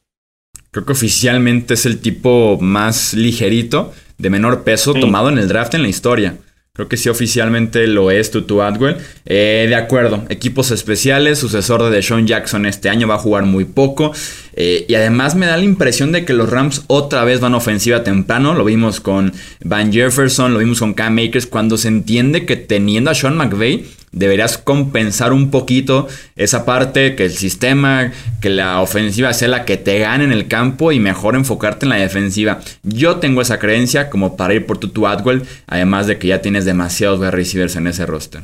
Creo 0.70 0.84
que 0.84 0.92
oficialmente 0.92 1.74
es 1.74 1.86
el 1.86 1.98
tipo 2.00 2.58
más 2.60 3.14
ligerito, 3.14 3.92
de 4.18 4.30
menor 4.30 4.64
peso, 4.64 4.94
tomado 4.94 5.28
en 5.28 5.38
el 5.38 5.48
draft 5.48 5.74
en 5.74 5.82
la 5.82 5.88
historia. 5.88 6.36
Creo 6.78 6.88
que 6.88 6.96
sí 6.96 7.08
oficialmente 7.08 7.88
lo 7.88 8.12
es 8.12 8.30
Tutu 8.30 8.62
Atwell. 8.62 8.98
Eh, 9.26 9.66
de 9.68 9.74
acuerdo, 9.74 10.24
equipos 10.28 10.70
especiales, 10.70 11.38
sucesor 11.40 11.82
de 11.82 11.90
Deshaun 11.90 12.28
Jackson 12.28 12.66
este 12.66 12.88
año 12.88 13.08
va 13.08 13.16
a 13.16 13.18
jugar 13.18 13.44
muy 13.46 13.64
poco. 13.64 14.12
Eh, 14.52 14.86
y 14.88 14.94
además 14.94 15.34
me 15.34 15.46
da 15.46 15.56
la 15.56 15.64
impresión 15.64 16.12
de 16.12 16.24
que 16.24 16.34
los 16.34 16.48
Rams 16.48 16.84
otra 16.86 17.24
vez 17.24 17.40
van 17.40 17.54
ofensiva 17.54 18.04
temprano. 18.04 18.54
Lo 18.54 18.64
vimos 18.64 19.00
con 19.00 19.32
Van 19.64 19.92
Jefferson, 19.92 20.52
lo 20.52 20.60
vimos 20.60 20.78
con 20.78 20.94
Cam 20.94 21.16
Makers, 21.16 21.46
cuando 21.46 21.76
se 21.76 21.88
entiende 21.88 22.46
que 22.46 22.54
teniendo 22.54 23.10
a 23.10 23.14
Sean 23.16 23.36
McVay 23.36 23.84
deberías 24.12 24.58
compensar 24.58 25.32
un 25.32 25.50
poquito 25.50 26.08
esa 26.36 26.64
parte, 26.64 27.14
que 27.14 27.24
el 27.24 27.32
sistema, 27.32 28.12
que 28.40 28.50
la 28.50 28.80
ofensiva 28.80 29.32
sea 29.32 29.48
la 29.48 29.64
que 29.64 29.76
te 29.76 29.98
gane 29.98 30.24
en 30.24 30.32
el 30.32 30.48
campo 30.48 30.92
y 30.92 31.00
mejor 31.00 31.34
enfocarte 31.34 31.86
en 31.86 31.90
la 31.90 31.96
defensiva. 31.96 32.60
Yo 32.82 33.16
tengo 33.16 33.40
esa 33.40 33.58
creencia 33.58 34.10
como 34.10 34.36
para 34.36 34.54
ir 34.54 34.66
por 34.66 34.78
Tutu 34.78 35.06
Atwell, 35.06 35.42
además 35.66 36.06
de 36.06 36.18
que 36.18 36.28
ya 36.28 36.40
tienes 36.40 36.64
demasiados 36.64 37.20
receivers 37.32 37.76
en 37.76 37.86
ese 37.86 38.06
roster. 38.06 38.42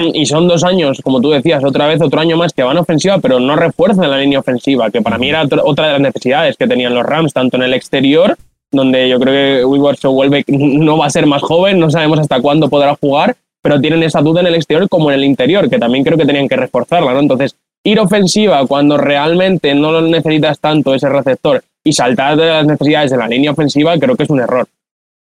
Y 0.00 0.26
son 0.26 0.46
dos 0.46 0.62
años, 0.62 1.00
como 1.02 1.20
tú 1.20 1.30
decías, 1.30 1.64
otra 1.64 1.88
vez 1.88 2.00
otro 2.00 2.20
año 2.20 2.36
más 2.36 2.52
que 2.52 2.62
van 2.62 2.78
ofensiva, 2.78 3.18
pero 3.18 3.40
no 3.40 3.56
refuerzan 3.56 4.08
la 4.08 4.18
línea 4.18 4.38
ofensiva, 4.38 4.90
que 4.90 5.02
para 5.02 5.18
mí 5.18 5.28
era 5.28 5.42
otra 5.64 5.86
de 5.86 5.92
las 5.94 6.00
necesidades 6.00 6.56
que 6.56 6.68
tenían 6.68 6.94
los 6.94 7.04
Rams, 7.04 7.32
tanto 7.32 7.56
en 7.56 7.64
el 7.64 7.74
exterior, 7.74 8.36
donde 8.70 9.08
yo 9.08 9.18
creo 9.18 9.34
que 9.34 9.64
Wilbur 9.64 9.96
vuelve, 10.04 10.44
no 10.48 10.98
va 10.98 11.06
a 11.06 11.10
ser 11.10 11.26
más 11.26 11.42
joven, 11.42 11.80
no 11.80 11.90
sabemos 11.90 12.20
hasta 12.20 12.40
cuándo 12.40 12.68
podrá 12.68 12.94
jugar, 12.94 13.36
pero 13.62 13.80
tienen 13.80 14.02
esa 14.02 14.20
duda 14.20 14.40
en 14.40 14.48
el 14.48 14.54
exterior 14.54 14.88
como 14.88 15.10
en 15.10 15.18
el 15.18 15.24
interior, 15.24 15.68
que 15.68 15.78
también 15.78 16.04
creo 16.04 16.16
que 16.16 16.26
tenían 16.26 16.48
que 16.48 16.56
reforzarla, 16.56 17.12
¿no? 17.12 17.20
Entonces, 17.20 17.56
ir 17.84 17.98
ofensiva 18.00 18.66
cuando 18.66 18.96
realmente 18.96 19.74
no 19.74 19.92
lo 19.92 20.02
necesitas 20.02 20.58
tanto 20.60 20.94
ese 20.94 21.08
receptor 21.08 21.62
y 21.84 21.92
saltar 21.92 22.36
de 22.36 22.46
las 22.46 22.66
necesidades 22.66 23.10
de 23.10 23.16
la 23.16 23.28
línea 23.28 23.52
ofensiva, 23.52 23.98
creo 23.98 24.16
que 24.16 24.24
es 24.24 24.30
un 24.30 24.40
error. 24.40 24.66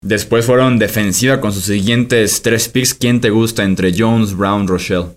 Después 0.02 0.46
fueron 0.46 0.78
defensiva 0.78 1.42
con 1.42 1.52
sus 1.52 1.66
siguientes 1.66 2.42
tres 2.42 2.70
picks. 2.70 2.94
¿Quién 2.94 3.22
te 3.22 3.32
gusta 3.32 3.64
entre 3.64 3.92
Jones, 3.98 4.38
Brown, 4.38 4.68
Rochelle? 4.68 5.08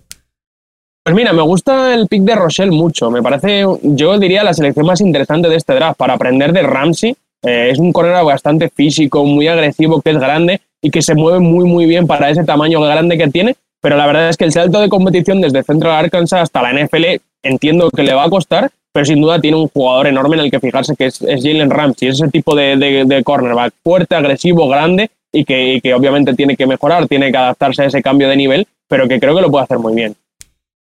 Pues 1.03 1.15
mira, 1.15 1.31
me 1.31 1.43
gusta 1.43 1.93
el 1.93 2.07
pick 2.07 2.23
de 2.23 2.35
Rochelle 2.35 2.71
mucho. 2.71 3.09
Me 3.11 3.21
parece, 3.21 3.65
yo 3.83 4.19
diría, 4.19 4.43
la 4.43 4.53
selección 4.53 4.85
más 4.85 5.01
interesante 5.01 5.47
de 5.47 5.55
este 5.55 5.73
draft 5.73 5.97
para 5.97 6.13
aprender 6.13 6.51
de 6.53 6.63
Ramsey. 6.63 7.15
Eh, 7.43 7.69
es 7.71 7.79
un 7.79 7.93
corredor 7.93 8.25
bastante 8.25 8.69
físico, 8.69 9.23
muy 9.23 9.47
agresivo, 9.47 10.01
que 10.01 10.11
es 10.11 10.17
grande 10.17 10.61
y 10.81 10.89
que 10.89 11.01
se 11.01 11.15
mueve 11.15 11.39
muy, 11.39 11.65
muy 11.65 11.85
bien 11.85 12.07
para 12.07 12.29
ese 12.29 12.43
tamaño 12.43 12.81
grande 12.81 13.17
que 13.17 13.27
tiene. 13.27 13.55
Pero 13.81 13.95
la 13.97 14.07
verdad 14.07 14.29
es 14.29 14.37
que 14.37 14.45
el 14.45 14.51
salto 14.51 14.81
de 14.81 14.89
competición 14.89 15.41
desde 15.41 15.63
Central 15.63 15.93
Arkansas 15.93 16.41
hasta 16.41 16.61
la 16.61 16.73
NFL 16.73 17.05
entiendo 17.43 17.89
que 17.89 18.03
le 18.03 18.13
va 18.13 18.25
a 18.25 18.29
costar, 18.29 18.69
pero 18.91 19.05
sin 19.05 19.21
duda 19.21 19.39
tiene 19.39 19.57
un 19.57 19.69
jugador 19.69 20.07
enorme 20.07 20.35
en 20.35 20.43
el 20.43 20.51
que 20.51 20.59
fijarse 20.59 20.95
que 20.95 21.05
es, 21.05 21.19
Jalen 21.19 21.69
Ramsey. 21.69 22.09
Es 22.09 22.15
ese 22.15 22.29
tipo 22.29 22.55
de, 22.55 22.75
de, 22.75 23.23
cornerback 23.23 23.73
fuerte, 23.83 24.15
agresivo, 24.15 24.67
grande 24.67 25.09
y 25.31 25.45
que, 25.45 25.75
y 25.75 25.81
que 25.81 25.93
obviamente 25.93 26.33
tiene 26.33 26.57
que 26.57 26.67
mejorar, 26.67 27.07
tiene 27.07 27.31
que 27.31 27.37
adaptarse 27.37 27.83
a 27.83 27.85
ese 27.85 28.01
cambio 28.01 28.27
de 28.27 28.35
nivel, 28.35 28.67
pero 28.87 29.07
que 29.07 29.19
creo 29.19 29.35
que 29.35 29.41
lo 29.41 29.51
puede 29.51 29.63
hacer 29.63 29.79
muy 29.79 29.93
bien. 29.93 30.15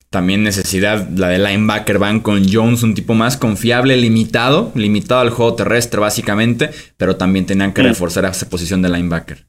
También 0.09 0.41
necesidad, 0.41 1.07
la 1.09 1.27
de 1.27 1.37
linebacker 1.37 1.99
van 1.99 2.21
con 2.21 2.51
Jones, 2.51 2.81
un 2.81 2.95
tipo 2.95 3.13
más 3.13 3.37
confiable, 3.37 3.95
limitado, 3.95 4.71
limitado 4.73 5.21
al 5.21 5.29
juego 5.29 5.53
terrestre 5.53 5.99
básicamente, 5.99 6.71
pero 6.97 7.15
también 7.15 7.45
tenían 7.45 7.73
que 7.73 7.83
reforzar 7.83 8.25
esa 8.25 8.49
posición 8.49 8.81
de 8.81 8.89
linebacker. 8.89 9.45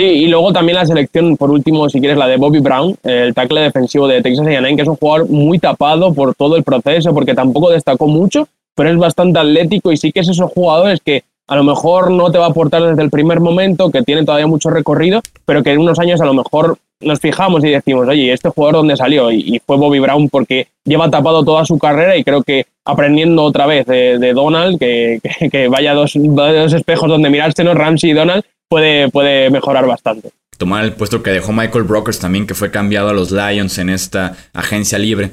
Y 0.00 0.26
luego 0.26 0.52
también 0.52 0.76
la 0.76 0.86
selección, 0.86 1.36
por 1.36 1.50
último, 1.50 1.88
si 1.88 2.00
quieres, 2.00 2.16
la 2.16 2.26
de 2.26 2.36
Bobby 2.36 2.60
Brown, 2.60 2.96
el 3.02 3.34
tackle 3.34 3.60
defensivo 3.60 4.08
de 4.08 4.22
Texas 4.22 4.46
A&M, 4.46 4.76
que 4.76 4.82
es 4.82 4.88
un 4.88 4.96
jugador 4.96 5.28
muy 5.28 5.58
tapado 5.58 6.12
por 6.14 6.34
todo 6.34 6.56
el 6.56 6.64
proceso, 6.64 7.12
porque 7.12 7.34
tampoco 7.34 7.70
destacó 7.70 8.06
mucho, 8.06 8.48
pero 8.74 8.90
es 8.90 8.96
bastante 8.96 9.38
atlético 9.38 9.92
y 9.92 9.96
sí 9.96 10.12
que 10.12 10.20
es 10.20 10.28
esos 10.28 10.50
jugadores 10.52 11.00
que 11.04 11.24
a 11.46 11.56
lo 11.56 11.64
mejor 11.64 12.12
no 12.12 12.30
te 12.30 12.38
va 12.38 12.46
a 12.46 12.50
aportar 12.50 12.82
desde 12.82 13.02
el 13.02 13.10
primer 13.10 13.40
momento, 13.40 13.90
que 13.90 14.02
tiene 14.02 14.24
todavía 14.24 14.46
mucho 14.46 14.70
recorrido, 14.70 15.20
pero 15.44 15.64
que 15.64 15.72
en 15.72 15.80
unos 15.80 15.98
años 15.98 16.20
a 16.20 16.24
lo 16.24 16.32
mejor 16.32 16.78
nos 17.00 17.18
fijamos 17.18 17.64
y 17.64 17.70
decimos, 17.70 18.06
oye, 18.06 18.32
¿este 18.32 18.50
jugador 18.50 18.76
dónde 18.76 18.96
salió? 18.96 19.32
Y, 19.32 19.60
fue 19.66 19.76
Bobby 19.76 19.98
Brown 19.98 20.28
porque 20.28 20.68
lleva 20.84 21.10
tapado 21.10 21.44
toda 21.44 21.64
su 21.64 21.78
carrera 21.78 22.16
y 22.16 22.22
creo 22.22 22.42
que 22.42 22.66
aprendiendo 22.84 23.42
otra 23.42 23.66
vez 23.66 23.84
de, 23.86 24.32
Donald, 24.32 24.78
que, 24.78 25.20
que, 25.50 25.68
vaya 25.68 25.92
dos, 25.92 26.12
dos 26.14 26.72
espejos 26.72 27.08
donde 27.08 27.30
mirársenos, 27.30 27.74
Ramsey 27.74 28.10
y 28.10 28.14
Donald, 28.14 28.44
puede, 28.70 29.10
puede 29.10 29.50
mejorar 29.50 29.86
bastante. 29.86 30.30
tomar 30.56 30.84
el 30.84 30.92
puesto 30.92 31.22
que 31.22 31.30
dejó 31.30 31.52
Michael 31.52 31.84
Brokers 31.84 32.18
también, 32.18 32.46
que 32.46 32.54
fue 32.54 32.70
cambiado 32.70 33.08
a 33.08 33.12
los 33.12 33.30
Lions 33.30 33.76
en 33.78 33.90
esta 33.90 34.36
agencia 34.54 34.98
libre. 34.98 35.32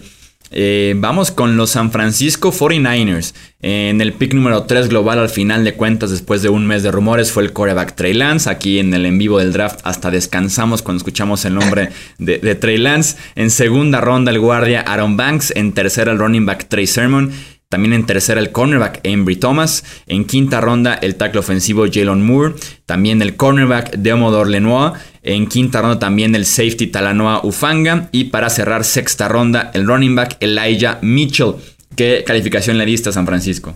Eh, 0.50 0.94
vamos 0.96 1.32
con 1.32 1.58
los 1.58 1.72
San 1.72 1.92
Francisco 1.92 2.52
49ers. 2.52 3.34
En 3.62 4.00
el 4.00 4.14
pick 4.14 4.34
número 4.34 4.64
3 4.64 4.88
global, 4.88 5.20
al 5.20 5.30
final 5.30 5.66
de 5.66 5.74
cuentas, 5.74 6.10
después 6.10 6.42
de 6.42 6.50
un 6.50 6.66
mes 6.66 6.84
de 6.84 6.92
rumores, 6.92 7.32
fue 7.32 7.44
el 7.44 7.54
coreback 7.54 7.96
Trey 7.96 8.14
Lance. 8.14 8.50
Aquí 8.50 8.80
en 8.80 8.94
el 8.94 9.06
en 9.06 9.18
vivo 9.18 9.40
del 9.40 9.52
draft, 9.52 9.82
hasta 9.84 10.10
descansamos 10.10 10.82
cuando 10.82 11.00
escuchamos 11.00 11.44
el 11.46 11.56
nombre 11.56 11.90
de, 12.18 12.40
de 12.40 12.56
Trey 12.56 12.78
Lance. 12.78 13.18
En 13.36 13.52
segunda 13.52 14.00
ronda, 14.00 14.32
el 14.32 14.40
guardia 14.40 14.82
Aaron 14.82 15.18
Banks. 15.18 15.52
En 15.56 15.74
tercera, 15.74 16.14
el 16.14 16.20
running 16.20 16.46
back 16.46 16.68
Trey 16.70 16.88
Sermon. 16.88 17.32
También 17.70 17.94
en 17.94 18.06
tercera 18.06 18.40
el 18.40 18.52
cornerback 18.52 19.02
Embry 19.04 19.36
Thomas. 19.36 19.84
En 20.08 20.26
quinta 20.26 20.62
ronda 20.62 20.94
el 20.94 21.16
tackle 21.16 21.42
ofensivo 21.42 21.86
Jalen 21.92 22.26
Moore. 22.26 22.56
También 22.86 23.22
el 23.22 23.36
cornerback 23.36 23.98
Deomodor 23.98 24.48
Lenoir. 24.48 24.94
En 25.22 25.48
quinta 25.48 25.82
ronda 25.82 26.00
también 26.00 26.34
el 26.36 26.46
safety 26.46 26.88
Talanoa 26.88 27.42
Ufanga. 27.44 28.08
Y 28.14 28.26
para 28.26 28.50
cerrar 28.50 28.86
sexta 28.86 29.28
ronda 29.28 29.72
el 29.74 29.86
running 29.86 30.16
back 30.16 30.38
Elijah 30.40 31.00
Mitchell. 31.02 31.56
¿Qué 31.98 32.24
calificación 32.26 32.78
le 32.78 32.86
diste 32.86 33.10
a 33.10 33.12
San 33.12 33.26
Francisco? 33.26 33.76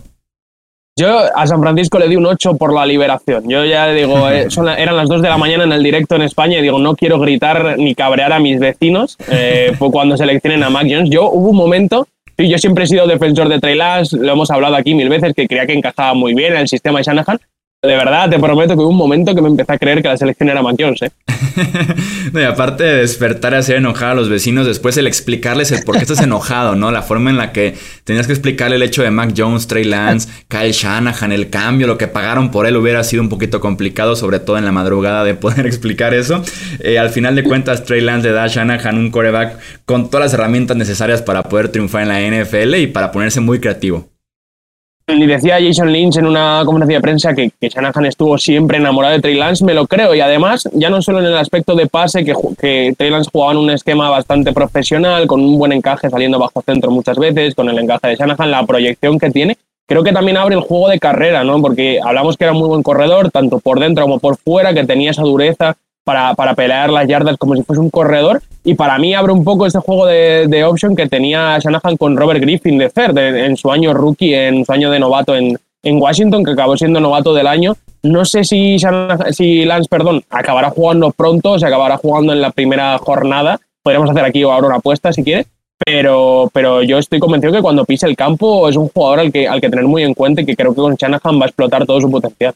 Yo 0.98 1.20
a 1.34 1.46
San 1.46 1.60
Francisco 1.60 1.98
le 1.98 2.06
di 2.06 2.16
un 2.16 2.26
8 2.26 2.56
por 2.56 2.74
la 2.74 2.84
liberación. 2.84 3.48
Yo 3.48 3.64
ya 3.64 3.88
digo, 3.88 4.28
eh, 4.28 4.48
eran 4.78 4.96
las 4.96 5.08
2 5.08 5.22
de 5.22 5.28
la 5.28 5.38
mañana 5.38 5.64
en 5.64 5.72
el 5.72 5.82
directo 5.82 6.16
en 6.16 6.22
España 6.22 6.58
y 6.58 6.62
digo, 6.62 6.78
no 6.78 6.94
quiero 6.94 7.18
gritar 7.18 7.76
ni 7.78 7.94
cabrear 7.94 8.32
a 8.32 8.38
mis 8.38 8.58
vecinos 8.58 9.16
eh, 9.30 9.74
cuando 9.92 10.16
seleccionen 10.16 10.62
a 10.62 10.70
Mac 10.70 10.86
Jones. 10.88 11.08
Yo 11.10 11.30
hubo 11.30 11.50
un 11.50 11.56
momento 11.56 12.06
Sí, 12.42 12.48
yo 12.48 12.58
siempre 12.58 12.82
he 12.82 12.86
sido 12.88 13.06
defensor 13.06 13.48
de 13.48 13.60
Trey 13.60 13.78
lo 13.78 14.32
hemos 14.32 14.50
hablado 14.50 14.74
aquí 14.74 14.96
mil 14.96 15.08
veces, 15.08 15.32
que 15.32 15.46
creía 15.46 15.64
que 15.64 15.74
encajaba 15.74 16.12
muy 16.12 16.34
bien 16.34 16.54
en 16.54 16.62
el 16.62 16.66
sistema 16.66 16.98
de 16.98 17.04
Shanahan, 17.04 17.38
de 17.84 17.96
verdad, 17.96 18.30
te 18.30 18.38
prometo 18.38 18.74
que 18.74 18.80
hubo 18.80 18.90
un 18.90 18.96
momento 18.96 19.34
que 19.34 19.42
me 19.42 19.48
empecé 19.48 19.72
a 19.72 19.78
creer 19.78 20.02
que 20.02 20.08
la 20.08 20.16
selección 20.16 20.48
era 20.48 20.62
Mac 20.62 20.76
¿eh? 20.78 21.10
no, 22.32 22.40
y 22.40 22.44
aparte 22.44 22.84
de 22.84 22.98
despertar 22.98 23.54
y 23.54 23.56
hacer 23.56 23.74
enojar 23.74 24.10
a 24.10 24.14
los 24.14 24.28
vecinos, 24.28 24.68
después 24.68 24.96
el 24.98 25.08
explicarles 25.08 25.72
el 25.72 25.82
por 25.82 25.96
qué 25.96 26.02
estás 26.02 26.20
enojado, 26.20 26.76
¿no? 26.76 26.92
La 26.92 27.02
forma 27.02 27.30
en 27.30 27.38
la 27.38 27.50
que 27.50 27.74
tenías 28.04 28.28
que 28.28 28.34
explicarle 28.34 28.76
el 28.76 28.84
hecho 28.84 29.02
de 29.02 29.10
Mac 29.10 29.34
Jones, 29.36 29.66
Trey 29.66 29.82
Lance, 29.82 30.28
Kyle 30.48 30.70
Shanahan, 30.70 31.32
el 31.32 31.50
cambio, 31.50 31.88
lo 31.88 31.98
que 31.98 32.06
pagaron 32.06 32.52
por 32.52 32.68
él 32.68 32.76
hubiera 32.76 33.02
sido 33.02 33.20
un 33.20 33.28
poquito 33.28 33.58
complicado, 33.58 34.14
sobre 34.14 34.38
todo 34.38 34.58
en 34.58 34.64
la 34.64 34.70
madrugada 34.70 35.24
de 35.24 35.34
poder 35.34 35.66
explicar 35.66 36.14
eso. 36.14 36.40
Eh, 36.78 37.00
al 37.00 37.10
final 37.10 37.34
de 37.34 37.42
cuentas, 37.42 37.84
Trey 37.84 38.00
Lance 38.00 38.28
le 38.28 38.32
da 38.32 38.44
a 38.44 38.46
Shanahan 38.46 38.96
un 38.96 39.10
coreback 39.10 39.58
con 39.86 40.08
todas 40.08 40.26
las 40.26 40.34
herramientas 40.34 40.76
necesarias 40.76 41.20
para 41.20 41.42
poder 41.42 41.70
triunfar 41.70 42.02
en 42.02 42.08
la 42.08 42.44
NFL 42.44 42.76
y 42.76 42.86
para 42.86 43.10
ponerse 43.10 43.40
muy 43.40 43.58
creativo. 43.58 44.11
Y 45.06 45.26
decía 45.26 45.58
Jason 45.60 45.92
Lynch 45.92 46.16
en 46.16 46.26
una 46.26 46.62
conferencia 46.64 46.96
de 46.96 47.02
prensa 47.02 47.34
que, 47.34 47.50
Shanahan 47.60 48.06
estuvo 48.06 48.38
siempre 48.38 48.78
enamorado 48.78 49.14
de 49.14 49.20
Trey 49.20 49.34
Lance, 49.34 49.64
me 49.64 49.74
lo 49.74 49.86
creo. 49.86 50.14
Y 50.14 50.20
además, 50.20 50.68
ya 50.72 50.90
no 50.90 51.02
solo 51.02 51.18
en 51.18 51.26
el 51.26 51.36
aspecto 51.36 51.74
de 51.74 51.86
pase, 51.86 52.24
que, 52.24 52.34
que 52.58 52.94
Trey 52.96 53.10
Lance 53.10 53.30
jugaba 53.32 53.52
en 53.52 53.58
un 53.58 53.70
esquema 53.70 54.08
bastante 54.10 54.52
profesional, 54.52 55.26
con 55.26 55.40
un 55.40 55.58
buen 55.58 55.72
encaje 55.72 56.08
saliendo 56.08 56.38
bajo 56.38 56.62
centro 56.62 56.90
muchas 56.90 57.18
veces, 57.18 57.54
con 57.54 57.68
el 57.68 57.78
encaje 57.78 58.08
de 58.08 58.16
Shanahan, 58.16 58.50
la 58.50 58.64
proyección 58.64 59.18
que 59.18 59.30
tiene, 59.30 59.56
creo 59.86 60.04
que 60.04 60.12
también 60.12 60.36
abre 60.36 60.54
el 60.54 60.62
juego 60.62 60.88
de 60.88 60.98
carrera, 60.98 61.44
¿no? 61.44 61.60
Porque 61.60 62.00
hablamos 62.02 62.36
que 62.36 62.44
era 62.44 62.52
muy 62.52 62.68
buen 62.68 62.82
corredor, 62.82 63.30
tanto 63.30 63.58
por 63.58 63.80
dentro 63.80 64.04
como 64.04 64.20
por 64.20 64.36
fuera, 64.36 64.72
que 64.72 64.84
tenía 64.84 65.10
esa 65.10 65.22
dureza 65.22 65.76
para, 66.04 66.34
para 66.34 66.54
pelear 66.54 66.90
las 66.90 67.06
yardas 67.06 67.36
como 67.36 67.54
si 67.54 67.62
fuese 67.62 67.80
un 67.80 67.90
corredor. 67.90 68.42
Y 68.64 68.74
para 68.74 68.98
mí 68.98 69.14
abre 69.14 69.32
un 69.32 69.44
poco 69.44 69.66
ese 69.66 69.78
juego 69.78 70.06
de, 70.06 70.46
de 70.48 70.64
option 70.64 70.94
que 70.94 71.08
tenía 71.08 71.58
Shanahan 71.58 71.96
con 71.96 72.16
Robert 72.16 72.40
Griffin 72.40 72.78
de 72.78 72.90
Third 72.90 73.16
en, 73.18 73.56
su 73.56 73.70
año 73.72 73.92
rookie, 73.92 74.34
en 74.34 74.64
su 74.64 74.72
año 74.72 74.90
de 74.90 75.00
novato 75.00 75.34
en, 75.34 75.58
en 75.82 76.00
Washington, 76.00 76.44
que 76.44 76.52
acabó 76.52 76.76
siendo 76.76 77.00
novato 77.00 77.34
del 77.34 77.46
año. 77.46 77.76
No 78.02 78.24
sé 78.24 78.44
si, 78.44 78.76
si 79.30 79.64
Lance 79.64 79.88
perdón, 79.88 80.22
acabará 80.30 80.70
jugando 80.70 81.10
pronto, 81.10 81.58
se 81.58 81.66
acabará 81.66 81.96
jugando 81.96 82.32
en 82.32 82.40
la 82.40 82.50
primera 82.50 82.98
jornada. 82.98 83.60
Podríamos 83.82 84.10
hacer 84.10 84.24
aquí 84.24 84.42
ahora 84.42 84.66
una 84.66 84.76
apuesta 84.76 85.12
si 85.12 85.24
quiere. 85.24 85.46
Pero, 85.84 86.48
pero 86.52 86.82
yo 86.82 86.98
estoy 86.98 87.18
convencido 87.18 87.52
que 87.52 87.62
cuando 87.62 87.84
pise 87.84 88.06
el 88.06 88.14
campo 88.14 88.68
es 88.68 88.76
un 88.76 88.88
jugador 88.88 89.18
al 89.18 89.32
que, 89.32 89.48
al 89.48 89.60
que 89.60 89.68
tener 89.68 89.84
muy 89.84 90.04
en 90.04 90.14
cuenta 90.14 90.40
y 90.42 90.46
que 90.46 90.54
creo 90.54 90.72
que 90.72 90.80
con 90.80 90.94
Shanahan 90.94 91.40
va 91.40 91.44
a 91.44 91.48
explotar 91.48 91.84
todo 91.86 92.00
su 92.00 92.08
potencial. 92.08 92.54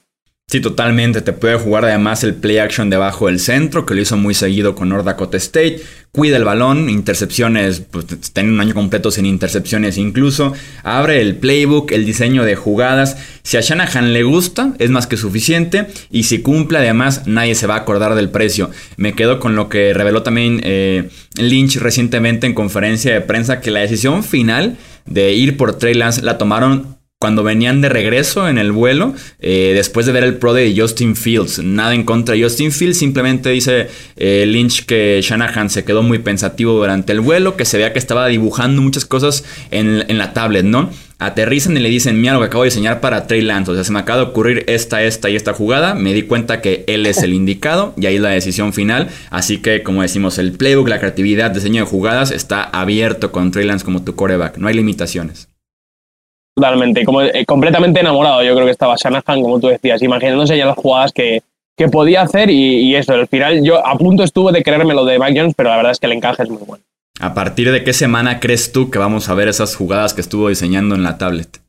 Sí, 0.48 0.60
totalmente. 0.60 1.22
Te 1.22 1.32
puede 1.32 1.58
jugar 1.58 1.86
además 1.86 2.22
el 2.22 2.36
play 2.36 2.58
action 2.58 2.88
debajo 2.88 3.26
del 3.26 3.40
centro, 3.40 3.84
que 3.84 3.96
lo 3.96 4.00
hizo 4.00 4.16
muy 4.16 4.32
seguido 4.32 4.76
con 4.76 4.88
North 4.88 5.04
Dakota 5.04 5.36
State. 5.38 5.82
Cuida 6.12 6.36
el 6.36 6.44
balón, 6.44 6.88
intercepciones, 6.88 7.80
pues 7.80 8.06
tiene 8.32 8.50
un 8.52 8.60
año 8.60 8.72
completo 8.72 9.10
sin 9.10 9.26
intercepciones 9.26 9.98
incluso. 9.98 10.52
Abre 10.84 11.20
el 11.20 11.34
playbook, 11.34 11.90
el 11.90 12.06
diseño 12.06 12.44
de 12.44 12.54
jugadas. 12.54 13.16
Si 13.42 13.56
a 13.56 13.60
Shanahan 13.60 14.12
le 14.12 14.22
gusta, 14.22 14.74
es 14.78 14.90
más 14.90 15.08
que 15.08 15.16
suficiente. 15.16 15.88
Y 16.12 16.22
si 16.22 16.42
cumple, 16.42 16.78
además, 16.78 17.26
nadie 17.26 17.56
se 17.56 17.66
va 17.66 17.74
a 17.74 17.78
acordar 17.78 18.14
del 18.14 18.30
precio. 18.30 18.70
Me 18.96 19.14
quedo 19.14 19.40
con 19.40 19.56
lo 19.56 19.68
que 19.68 19.94
reveló 19.94 20.22
también 20.22 20.60
eh, 20.62 21.10
Lynch 21.34 21.78
recientemente 21.78 22.46
en 22.46 22.54
conferencia 22.54 23.12
de 23.12 23.20
prensa, 23.20 23.60
que 23.60 23.72
la 23.72 23.80
decisión 23.80 24.22
final 24.22 24.76
de 25.06 25.32
ir 25.32 25.56
por 25.56 25.76
Trey 25.76 25.94
Lance 25.94 26.22
la 26.22 26.38
tomaron 26.38 26.95
cuando 27.26 27.42
venían 27.42 27.80
de 27.80 27.88
regreso 27.88 28.48
en 28.48 28.56
el 28.56 28.70
vuelo, 28.70 29.12
eh, 29.40 29.72
después 29.74 30.06
de 30.06 30.12
ver 30.12 30.22
el 30.22 30.36
pro 30.36 30.54
de 30.54 30.72
Justin 30.78 31.16
Fields. 31.16 31.58
Nada 31.58 31.92
en 31.92 32.04
contra 32.04 32.36
de 32.36 32.42
Justin 32.44 32.70
Fields, 32.70 32.98
simplemente 32.98 33.50
dice 33.50 33.88
eh, 34.16 34.44
Lynch 34.46 34.86
que 34.86 35.18
Shanahan 35.20 35.68
se 35.68 35.82
quedó 35.84 36.04
muy 36.04 36.20
pensativo 36.20 36.74
durante 36.74 37.12
el 37.12 37.18
vuelo, 37.18 37.56
que 37.56 37.64
se 37.64 37.78
veía 37.78 37.92
que 37.92 37.98
estaba 37.98 38.28
dibujando 38.28 38.80
muchas 38.80 39.04
cosas 39.04 39.44
en, 39.72 40.06
la 40.16 40.34
tablet, 40.34 40.64
¿no? 40.64 40.88
Aterrizan 41.18 41.76
y 41.76 41.80
le 41.80 41.88
dicen, 41.88 42.20
mira 42.20 42.34
lo 42.34 42.38
que 42.38 42.46
acabo 42.46 42.62
de 42.62 42.70
diseñar 42.70 43.00
para 43.00 43.26
Trey 43.26 43.40
Lance. 43.40 43.72
O 43.72 43.74
sea, 43.74 43.82
se 43.82 43.90
me 43.90 43.98
acaba 43.98 44.20
de 44.20 44.26
ocurrir 44.26 44.62
esta, 44.68 45.02
esta 45.02 45.28
y 45.28 45.34
esta 45.34 45.52
jugada. 45.52 45.96
Me 45.96 46.14
di 46.14 46.22
cuenta 46.22 46.60
que 46.60 46.84
él 46.86 47.06
es 47.06 47.24
el 47.24 47.34
indicado 47.34 47.92
y 47.96 48.06
ahí 48.06 48.16
es 48.16 48.20
la 48.20 48.28
decisión 48.28 48.72
final. 48.72 49.08
Así 49.30 49.58
que, 49.58 49.82
como 49.82 50.02
decimos, 50.02 50.38
el 50.38 50.52
playbook, 50.52 50.86
la 50.86 51.00
creatividad, 51.00 51.50
diseño 51.50 51.82
de 51.82 51.90
jugadas 51.90 52.30
está 52.30 52.62
abierto 52.62 53.32
con 53.32 53.50
Trey 53.50 53.66
Lance 53.66 53.84
como 53.84 54.04
tu 54.04 54.14
coreback. 54.14 54.58
No 54.58 54.68
hay 54.68 54.74
limitaciones. 54.74 55.48
Totalmente, 56.56 57.04
como, 57.04 57.20
eh, 57.20 57.44
completamente 57.44 58.00
enamorado. 58.00 58.42
Yo 58.42 58.54
creo 58.54 58.64
que 58.64 58.72
estaba 58.72 58.96
Shanahan, 58.96 59.42
como 59.42 59.60
tú 59.60 59.66
decías, 59.66 60.00
imaginándose 60.00 60.56
ya 60.56 60.64
las 60.64 60.76
jugadas 60.76 61.12
que, 61.12 61.42
que 61.76 61.88
podía 61.88 62.22
hacer 62.22 62.48
y, 62.48 62.94
eso. 62.94 63.12
Al 63.12 63.28
final, 63.28 63.62
yo 63.62 63.86
a 63.86 63.98
punto 63.98 64.22
estuve 64.22 64.52
de 64.52 64.62
creerme 64.62 64.94
lo 64.94 65.04
de 65.04 65.18
Mike 65.18 65.38
Jones, 65.38 65.54
pero 65.54 65.68
la 65.68 65.76
verdad 65.76 65.92
es 65.92 66.00
que 66.00 66.06
el 66.06 66.12
encaje 66.12 66.44
es 66.44 66.48
muy 66.48 66.62
bueno. 66.66 66.82
¿A 67.20 67.34
partir 67.34 67.70
de 67.70 67.84
qué 67.84 67.92
semana 67.92 68.40
crees 68.40 68.72
tú 68.72 68.90
que 68.90 68.98
vamos 68.98 69.28
a 69.28 69.34
ver 69.34 69.48
esas 69.48 69.76
jugadas 69.76 70.14
que 70.14 70.22
estuvo 70.22 70.48
diseñando 70.48 70.94
en 70.94 71.02
la 71.02 71.18
tablet? 71.18 71.60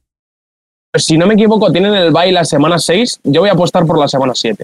Pues 0.93 1.03
si 1.03 1.17
no 1.17 1.27
me 1.27 1.33
equivoco, 1.33 1.69
tienen 1.71 1.93
el 1.93 2.11
bye 2.11 2.31
la 2.31 2.45
semana 2.45 2.79
6. 2.79 3.19
Yo 3.25 3.41
voy 3.41 3.49
a 3.49 3.53
apostar 3.53 3.85
por 3.85 3.99
la 3.99 4.07
semana 4.07 4.33
7. 4.35 4.63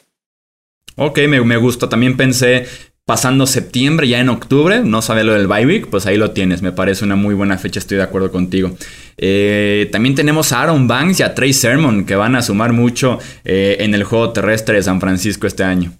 Ok, 0.95 1.19
me, 1.27 1.41
me 1.41 1.57
gusta. 1.57 1.89
También 1.89 2.15
pensé 2.15 2.65
pasando 3.05 3.45
septiembre, 3.45 4.07
ya 4.07 4.19
en 4.19 4.29
octubre, 4.29 4.81
no 4.81 5.01
sabe 5.01 5.23
lo 5.23 5.33
del 5.33 5.47
bye 5.47 5.85
pues 5.87 6.05
ahí 6.05 6.17
lo 6.17 6.31
tienes. 6.31 6.61
Me 6.61 6.71
parece 6.71 7.03
una 7.03 7.15
muy 7.15 7.35
buena 7.35 7.57
fecha, 7.57 7.79
estoy 7.79 7.97
de 7.97 8.03
acuerdo 8.03 8.31
contigo. 8.31 8.71
Eh, 9.17 9.89
también 9.91 10.15
tenemos 10.15 10.51
a 10.51 10.61
Aaron 10.61 10.87
Banks 10.87 11.19
y 11.19 11.23
a 11.23 11.35
Trey 11.35 11.53
Sermon 11.53 12.05
que 12.05 12.15
van 12.15 12.35
a 12.35 12.41
sumar 12.41 12.73
mucho 12.73 13.19
eh, 13.43 13.77
en 13.79 13.93
el 13.93 14.03
juego 14.03 14.31
terrestre 14.31 14.75
de 14.75 14.83
San 14.83 15.01
Francisco 15.01 15.47
este 15.47 15.63
año. 15.63 15.91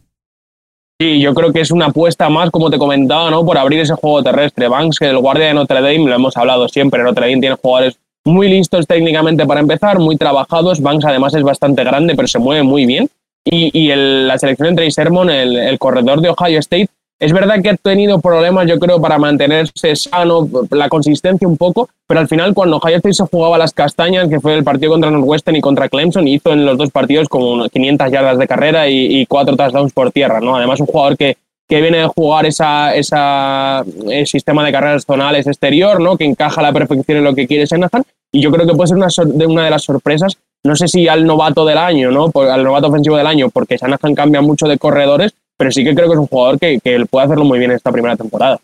Sí, 1.01 1.19
yo 1.19 1.33
creo 1.33 1.51
que 1.51 1.60
es 1.60 1.72
una 1.72 1.88
apuesta 1.88 2.29
más, 2.29 2.50
como 2.50 2.69
te 2.69 2.77
comentaba, 2.77 3.29
¿no? 3.29 3.43
Por 3.43 3.57
abrir 3.57 3.81
ese 3.81 3.95
juego 3.95 4.24
terrestre. 4.24 4.67
Banks, 4.67 5.00
que 5.00 5.10
el 5.10 5.17
guardia 5.17 5.48
de 5.48 5.53
Notre 5.53 5.81
Dame, 5.81 6.05
lo 6.05 6.15
hemos 6.15 6.38
hablado 6.38 6.69
siempre, 6.69 7.03
Notre 7.03 7.27
Dame 7.27 7.41
tiene 7.41 7.55
jugadores 7.62 7.98
muy 8.24 8.48
listos 8.48 8.88
técnicamente 8.88 9.45
para 9.45 9.60
empezar, 9.60 10.00
muy 10.00 10.15
trabajados. 10.15 10.81
Banks 10.81 11.03
además 11.05 11.33
es 11.33 11.43
bastante 11.43 11.83
grande, 11.83 12.15
pero 12.15 12.27
se 12.27 12.39
mueve 12.39 12.63
muy 12.63 12.86
bien. 12.86 13.10
Y, 13.45 13.91
la 13.93 14.38
selección 14.39 14.69
de 14.69 14.75
Trey 14.75 14.91
Sermon, 14.91 15.29
el, 15.29 15.77
corredor 15.77 16.21
de 16.21 16.29
Ohio 16.29 16.59
State, 16.59 16.88
es 17.19 17.31
verdad 17.31 17.62
que 17.62 17.69
ha 17.69 17.75
tenido 17.75 18.19
problemas, 18.19 18.67
yo 18.67 18.79
creo, 18.79 19.01
para 19.01 19.17
mantenerse 19.17 19.95
sano, 19.95 20.47
la 20.71 20.89
consistencia 20.89 21.47
un 21.47 21.57
poco, 21.57 21.89
pero 22.07 22.19
al 22.19 22.27
final 22.27 22.53
cuando 22.53 22.77
Ohio 22.77 22.97
State 22.97 23.13
se 23.13 23.25
jugaba 23.25 23.57
las 23.57 23.73
castañas, 23.73 24.27
que 24.29 24.39
fue 24.39 24.55
el 24.55 24.63
partido 24.63 24.91
contra 24.91 25.12
Northwestern 25.12 25.57
y 25.57 25.62
contra 25.62 25.89
Clemson, 25.89 26.27
hizo 26.27 26.51
en 26.51 26.65
los 26.65 26.77
dos 26.77 26.91
partidos 26.91 27.29
como 27.29 27.67
500 27.67 28.12
yardas 28.12 28.38
de 28.38 28.47
carrera 28.47 28.89
y, 28.89 29.21
y 29.21 29.25
cuatro 29.25 29.55
touchdowns 29.55 29.93
por 29.93 30.12
tierra, 30.12 30.39
¿no? 30.39 30.55
Además, 30.55 30.79
un 30.79 30.88
jugador 30.88 31.17
que, 31.17 31.38
que 31.67 31.81
viene 31.81 32.01
a 32.01 32.07
jugar 32.07 32.45
esa, 32.45 32.93
esa 32.95 33.83
el 34.09 34.27
sistema 34.27 34.65
de 34.65 34.71
carreras 34.71 35.05
zonales 35.05 35.47
exterior, 35.47 36.00
¿no? 36.00 36.17
que 36.17 36.25
encaja 36.25 36.59
a 36.62 36.63
la 36.63 36.73
perfección 36.73 37.17
en 37.17 37.23
lo 37.23 37.33
que 37.33 37.47
quiere 37.47 37.65
Shanahan. 37.65 38.03
Y 38.33 38.41
yo 38.41 38.51
creo 38.51 38.67
que 38.67 38.73
puede 38.73 38.89
ser 38.89 38.97
una, 38.97 39.07
de, 39.07 39.45
una 39.45 39.63
de 39.63 39.69
las 39.69 39.83
sorpresas 39.83 40.37
no 40.65 40.75
sé 40.75 40.87
si 40.87 41.07
al 41.07 41.25
novato 41.25 41.65
del 41.65 41.77
año, 41.77 42.09
¿no? 42.09 42.31
Al 42.49 42.63
novato 42.63 42.87
ofensivo 42.87 43.17
del 43.17 43.27
año, 43.27 43.49
porque 43.49 43.77
Shanahan 43.77 44.15
cambia 44.15 44.41
mucho 44.41 44.65
de 44.65 44.77
corredores, 44.77 45.33
pero 45.57 45.71
sí 45.71 45.83
que 45.83 45.93
creo 45.93 46.07
que 46.07 46.13
es 46.13 46.19
un 46.19 46.27
jugador 46.27 46.57
que, 46.57 46.79
que 46.79 47.05
puede 47.05 47.25
hacerlo 47.25 47.43
muy 47.43 47.59
bien 47.59 47.71
en 47.71 47.77
esta 47.77 47.91
primera 47.91 48.15
temporada. 48.15 48.59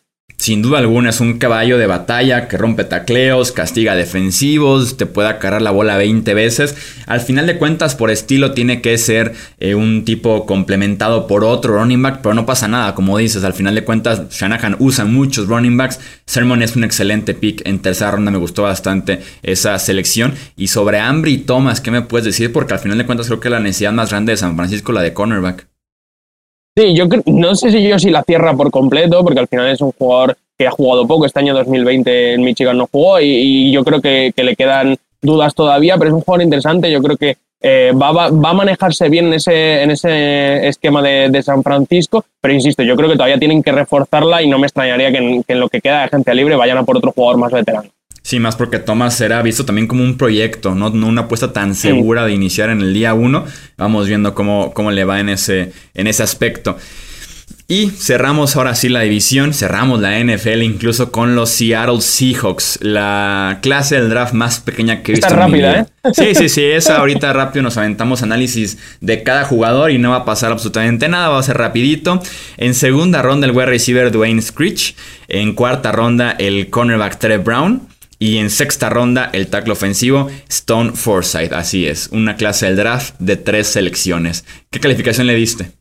Sin 0.50 0.64
duda 0.64 0.80
alguna 0.80 1.12
es 1.12 1.20
un 1.20 1.38
caballo 1.38 1.78
de 1.78 1.86
batalla 1.86 2.48
que 2.48 2.58
rompe 2.58 2.84
tacleos, 2.84 3.52
castiga 3.52 3.94
defensivos, 3.94 4.98
te 4.98 5.06
puede 5.06 5.30
acarrar 5.30 5.62
la 5.62 5.70
bola 5.70 5.96
20 5.96 6.34
veces. 6.34 6.76
Al 7.06 7.22
final 7.22 7.46
de 7.46 7.60
cuentas, 7.60 7.94
por 7.94 8.10
estilo, 8.10 8.54
tiene 8.54 8.82
que 8.82 8.98
ser 8.98 9.36
eh, 9.60 9.76
un 9.76 10.06
tipo 10.06 10.48
complementado 10.48 11.28
por 11.28 11.44
otro 11.44 11.76
running 11.76 12.02
back, 12.02 12.22
pero 12.24 12.34
no 12.34 12.48
pasa 12.48 12.68
nada. 12.68 12.96
Como 12.96 13.16
dices, 13.20 13.44
al 13.44 13.54
final 13.54 13.76
de 13.76 13.84
cuentas, 13.84 14.28
Shanahan 14.32 14.78
usa 14.80 15.06
muchos 15.06 15.46
running 15.48 15.78
backs. 15.78 16.00
Sermon 16.26 16.64
es 16.64 16.76
un 16.76 16.84
excelente 16.84 17.36
pick. 17.36 17.62
En 17.68 17.78
tercera 17.78 18.10
ronda 18.10 18.32
me 18.32 18.40
gustó 18.40 18.64
bastante 18.64 19.22
esa 19.44 19.78
selección. 19.78 20.34
Y 20.58 20.70
sobre 20.70 20.98
Ambry 20.98 21.34
y 21.34 21.38
Thomas, 21.38 21.80
¿qué 21.80 21.92
me 21.92 22.02
puedes 22.02 22.26
decir? 22.26 22.52
Porque 22.52 22.74
al 22.74 22.80
final 22.80 22.98
de 22.98 23.06
cuentas, 23.06 23.28
creo 23.28 23.40
que 23.40 23.52
la 23.52 23.60
necesidad 23.60 23.92
más 23.92 24.10
grande 24.10 24.32
de 24.32 24.38
San 24.38 24.56
Francisco, 24.56 24.94
la 24.94 25.04
de 25.04 25.14
cornerback. 25.14 25.69
Sí, 26.80 26.94
yo 26.94 27.08
no 27.26 27.56
sé 27.56 27.72
si 27.72 27.86
yo 27.86 28.00
si 28.00 28.10
la 28.10 28.24
cierra 28.24 28.54
por 28.54 28.72
completo, 28.72 29.22
porque 29.22 29.42
al 29.42 29.50
final 29.50 29.68
es 29.68 29.82
un 29.82 29.92
jugador 29.92 30.38
que 30.58 30.66
ha 30.66 30.72
jugado 30.72 31.06
poco. 31.06 31.26
Este 31.26 31.42
año 31.42 31.54
2020 31.54 32.36
en 32.36 32.42
Michigan 32.42 32.78
no 32.78 32.88
jugó 32.90 33.20
y, 33.20 33.70
yo 33.70 33.84
creo 33.84 34.00
que, 34.00 34.32
le 34.34 34.56
quedan 34.56 34.96
dudas 35.22 35.54
todavía, 35.54 35.98
pero 35.98 36.12
es 36.12 36.14
un 36.14 36.22
jugador 36.22 36.44
interesante. 36.44 36.90
Yo 36.90 37.02
creo 37.02 37.18
que 37.18 37.36
eh, 37.62 37.92
va, 37.92 38.28
a 38.28 38.54
manejarse 38.54 39.10
bien 39.10 39.28
en 39.28 39.34
ese, 39.34 39.84
en 39.84 39.92
ese 39.92 40.70
esquema 40.70 41.02
de, 41.02 41.44
San 41.44 41.64
Francisco, 41.64 42.24
pero 42.40 42.54
insisto, 42.54 42.82
yo 42.82 42.96
creo 42.96 43.10
que 43.10 43.16
todavía 43.16 43.38
tienen 43.38 43.62
que 43.62 43.74
reforzarla 43.74 44.42
y 44.42 44.48
no 44.48 44.58
me 44.58 44.68
extrañaría 44.68 45.12
que 45.12 45.18
en, 45.18 45.44
que 45.44 45.52
en 45.52 45.60
lo 45.60 45.68
que 45.68 45.82
queda 45.82 45.98
de 45.98 46.04
agencia 46.06 46.34
libre 46.34 46.56
vayan 46.56 46.78
a 46.78 46.84
por 46.84 46.96
otro 46.96 47.12
jugador 47.12 47.40
más 47.40 47.52
veterano. 47.52 47.90
Sí, 48.30 48.40
más 48.40 48.56
porque 48.56 48.78
Thomas 48.78 49.16
será 49.16 49.42
visto 49.42 49.66
también 49.66 49.88
como 49.88 50.04
un 50.04 50.16
proyecto, 50.16 50.76
no, 50.76 50.90
una 50.92 51.22
apuesta 51.22 51.52
tan 51.52 51.74
segura 51.74 52.28
de 52.28 52.34
iniciar 52.34 52.70
en 52.70 52.80
el 52.82 52.94
día 52.94 53.16
uno. 53.16 53.44
Vamos 53.76 54.08
viendo 54.08 54.36
cómo, 54.36 54.72
cómo 54.76 54.92
le 54.92 55.04
va 55.04 55.20
en 55.20 55.30
ese, 55.30 55.72
en 55.96 56.06
ese 56.06 56.22
aspecto. 56.22 56.78
Y 57.68 57.90
cerramos 57.90 58.56
ahora 58.56 58.76
sí 58.76 58.88
la 58.88 59.00
división, 59.00 59.52
cerramos 59.56 60.00
la 60.00 60.20
NFL 60.24 60.62
incluso 60.62 61.12
con 61.12 61.36
los 61.36 61.50
Seattle 61.50 62.02
Seahawks, 62.02 62.78
la 62.84 63.58
clase 63.64 63.96
del 63.96 64.12
draft 64.12 64.34
más 64.34 64.60
pequeña 64.60 65.02
que 65.02 65.12
he 65.12 65.16
visto. 65.16 65.26
Está 65.26 65.40
rápida, 65.40 65.80
¿eh? 65.80 65.86
Sí, 66.14 66.36
sí, 66.36 66.50
sí, 66.50 66.64
esa 66.64 66.98
ahorita 67.00 67.34
rápido 67.34 67.64
nos 67.64 67.78
aventamos 67.78 68.22
análisis 68.22 68.78
de 69.02 69.24
cada 69.24 69.44
jugador 69.44 69.90
y 69.90 69.98
no 69.98 70.12
va 70.12 70.18
a 70.18 70.26
pasar 70.26 70.52
absolutamente 70.52 71.10
nada, 71.10 71.30
va 71.30 71.40
a 71.40 71.44
ser 71.44 71.58
rapidito. 71.58 72.22
En 72.58 72.76
segunda 72.76 73.24
ronda 73.24 73.48
el 73.48 73.54
wide 73.54 73.66
receiver 73.66 74.12
Dwayne 74.12 74.44
Screech, 74.44 74.96
en 75.28 75.54
cuarta 75.54 75.92
ronda 75.92 76.36
el 76.38 76.70
cornerback 76.70 77.18
Trey 77.18 77.38
Brown. 77.38 77.89
Y 78.22 78.38
en 78.38 78.50
sexta 78.50 78.90
ronda, 78.90 79.30
el 79.32 79.48
tackle 79.48 79.72
ofensivo 79.72 80.28
Stone 80.50 80.92
Forsythe. 80.92 81.56
Así 81.56 81.88
es, 81.88 82.10
una 82.12 82.36
clase 82.36 82.66
del 82.66 82.76
draft 82.76 83.16
de 83.20 83.38
tres 83.38 83.68
selecciones. 83.68 84.46
¿Qué 84.70 84.82
calificación 84.82 85.26
le 85.26 85.36
diste? 85.36 85.72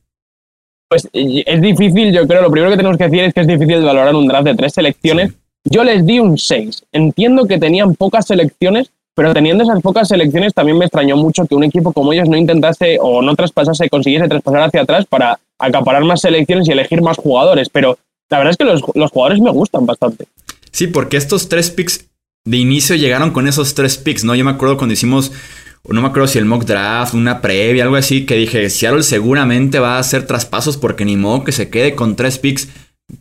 Pues 0.89 1.09
es 1.13 1.61
difícil, 1.61 2.13
yo 2.13 2.27
creo, 2.27 2.41
lo 2.41 2.51
primero 2.51 2.71
que 2.71 2.77
tenemos 2.77 2.97
que 2.97 3.05
decir 3.05 3.21
es 3.25 3.35
que 3.35 3.41
es 3.41 3.47
difícil 3.47 3.83
valorar 3.83 4.15
un 4.15 4.29
draft 4.29 4.47
de 4.47 4.55
tres 4.55 4.73
selecciones. 4.73 5.33
Yo 5.65 5.83
les 5.83 6.07
di 6.07 6.21
un 6.21 6.39
6. 6.39 6.85
Entiendo 6.93 7.47
que 7.47 7.59
tenían 7.59 7.95
pocas 7.97 8.27
selecciones, 8.27 8.91
pero 9.15 9.35
teniendo 9.35 9.65
esas 9.65 9.83
pocas 9.83 10.09
selecciones 10.09 10.55
también 10.55 10.79
me 10.79 10.85
extrañó 10.85 11.17
mucho 11.17 11.45
que 11.45 11.57
un 11.57 11.65
equipo 11.65 11.93
como 11.93 12.13
ellos 12.13 12.29
no 12.29 12.37
intentase 12.37 12.99
o 13.03 13.21
no 13.21 13.35
traspasase, 13.35 13.91
consiguiese 13.91 14.29
traspasar 14.29 14.63
hacia 14.63 14.83
atrás 14.83 15.05
para 15.07 15.41
acaparar 15.59 16.05
más 16.05 16.21
selecciones 16.21 16.69
y 16.69 16.73
elegir 16.73 17.03
más 17.03 17.17
jugadores. 17.17 17.69
Pero 17.69 17.99
la 18.31 18.39
verdad 18.39 18.53
es 18.53 18.57
que 18.57 18.65
los, 18.65 18.83
los 18.95 19.11
jugadores 19.11 19.41
me 19.41 19.51
gustan 19.51 19.85
bastante. 19.85 20.27
Sí, 20.71 20.87
porque 20.87 21.17
estos 21.17 21.49
tres 21.49 21.71
picks 21.71 22.08
de 22.45 22.57
inicio 22.57 22.97
llegaron 22.97 23.31
con 23.31 23.47
esos 23.47 23.75
tres 23.75 23.99
picks, 23.99 24.25
¿no? 24.25 24.35
Yo 24.35 24.45
me 24.45 24.51
acuerdo 24.51 24.77
cuando 24.77 24.95
hicimos, 24.95 25.33
no 25.89 26.01
me 26.01 26.09
acuerdo 26.09 26.29
si 26.29 26.39
el 26.39 26.47
mock 26.47 26.65
draft, 26.65 27.15
una 27.15 27.41
previa, 27.41 27.85
algo 27.85 27.97
así, 27.97 28.25
que 28.25 28.37
dije, 28.37 28.71
Seattle 28.71 29.03
seguramente 29.03 29.79
va 29.79 29.97
a 29.97 30.01
hacer 30.01 30.27
traspasos 30.27 30.77
porque 30.77 31.05
ni 31.05 31.17
modo 31.17 31.45
que 31.45 31.53
se 31.53 31.69
quede 31.69 31.95
con 31.95 32.17
tres 32.17 32.39
picks. 32.39 32.69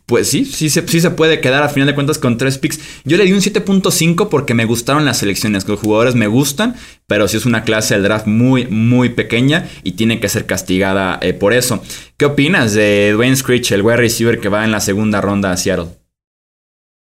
Pues 0.05 0.29
sí, 0.29 0.43
sí 0.43 0.69
se, 0.69 0.85
sí 0.85 0.99
se 0.99 1.11
puede 1.11 1.39
quedar 1.39 1.63
a 1.63 1.69
final 1.69 1.87
de 1.87 1.95
cuentas 1.95 2.17
con 2.17 2.37
tres 2.37 2.57
picks. 2.57 2.79
Yo 3.05 3.15
le 3.15 3.23
di 3.23 3.31
un 3.31 3.39
7.5 3.39 4.27
porque 4.27 4.53
me 4.53 4.65
gustaron 4.65 5.05
las 5.05 5.19
selecciones, 5.19 5.65
los 5.65 5.79
jugadores 5.79 6.13
me 6.13 6.27
gustan, 6.27 6.75
pero 7.07 7.29
sí 7.29 7.37
es 7.37 7.45
una 7.45 7.63
clase 7.63 7.93
del 7.93 8.03
draft 8.03 8.27
muy, 8.27 8.67
muy 8.67 9.09
pequeña 9.09 9.69
y 9.83 9.93
tiene 9.93 10.19
que 10.19 10.27
ser 10.27 10.45
castigada 10.45 11.19
eh, 11.21 11.33
por 11.33 11.53
eso. 11.53 11.81
¿Qué 12.17 12.25
opinas 12.25 12.73
de 12.73 13.11
Dwayne 13.13 13.37
Screech, 13.37 13.71
el 13.71 13.81
wide 13.81 13.95
receiver 13.95 14.41
que 14.41 14.49
va 14.49 14.65
en 14.65 14.71
la 14.71 14.81
segunda 14.81 15.21
ronda 15.21 15.51
a 15.51 15.57
Seattle? 15.57 16.06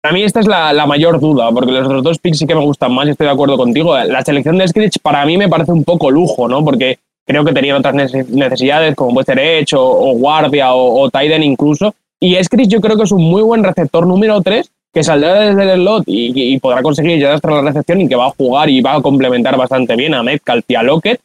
A 0.06 0.12
mí 0.12 0.22
esta 0.22 0.38
es 0.38 0.46
la, 0.46 0.86
mayor 0.86 1.18
duda, 1.18 1.50
porque 1.50 1.72
los 1.72 1.84
otros 1.84 2.02
dos 2.04 2.18
picks 2.20 2.38
sí 2.38 2.46
que 2.46 2.54
me 2.54 2.60
gustan 2.60 2.92
más 2.92 3.08
estoy 3.08 3.26
de 3.26 3.32
acuerdo 3.32 3.56
contigo. 3.56 3.98
La 3.98 4.22
selección 4.22 4.56
de 4.56 4.68
Scritch 4.68 5.00
para 5.00 5.26
mí 5.26 5.36
me 5.36 5.48
parece 5.48 5.72
un 5.72 5.82
poco 5.82 6.12
lujo, 6.12 6.46
¿no? 6.46 6.64
Porque 6.64 6.98
creo 7.26 7.44
que 7.44 7.52
tenían 7.52 7.78
otras 7.78 8.12
necesidades 8.28 8.94
como 8.94 9.14
puede 9.14 9.24
ser 9.24 9.38
Edge 9.40 9.74
o, 9.74 10.12
Guardia 10.12 10.74
o, 10.74 11.08
o 11.08 11.10
incluso. 11.42 11.92
Y 12.20 12.36
Scritch 12.36 12.68
yo 12.68 12.80
creo 12.80 12.96
que 12.96 13.02
es 13.02 13.10
un 13.10 13.24
muy 13.24 13.42
buen 13.42 13.64
receptor 13.64 14.06
número 14.06 14.40
3 14.40 14.70
que 14.94 15.02
saldrá 15.02 15.40
desde 15.40 15.72
el 15.72 15.80
slot 15.80 16.04
y, 16.06 16.56
podrá 16.60 16.82
conseguir 16.82 17.18
ya 17.18 17.34
hasta 17.34 17.50
la 17.50 17.62
recepción 17.62 18.00
y 18.00 18.08
que 18.08 18.14
va 18.14 18.26
a 18.26 18.30
jugar 18.30 18.70
y 18.70 18.80
va 18.80 18.94
a 18.94 19.02
complementar 19.02 19.56
bastante 19.56 19.96
bien 19.96 20.14
a 20.14 20.22
Metcalf 20.22 20.64
y 20.68 20.74
a 20.76 20.84
Lockett. 20.84 21.20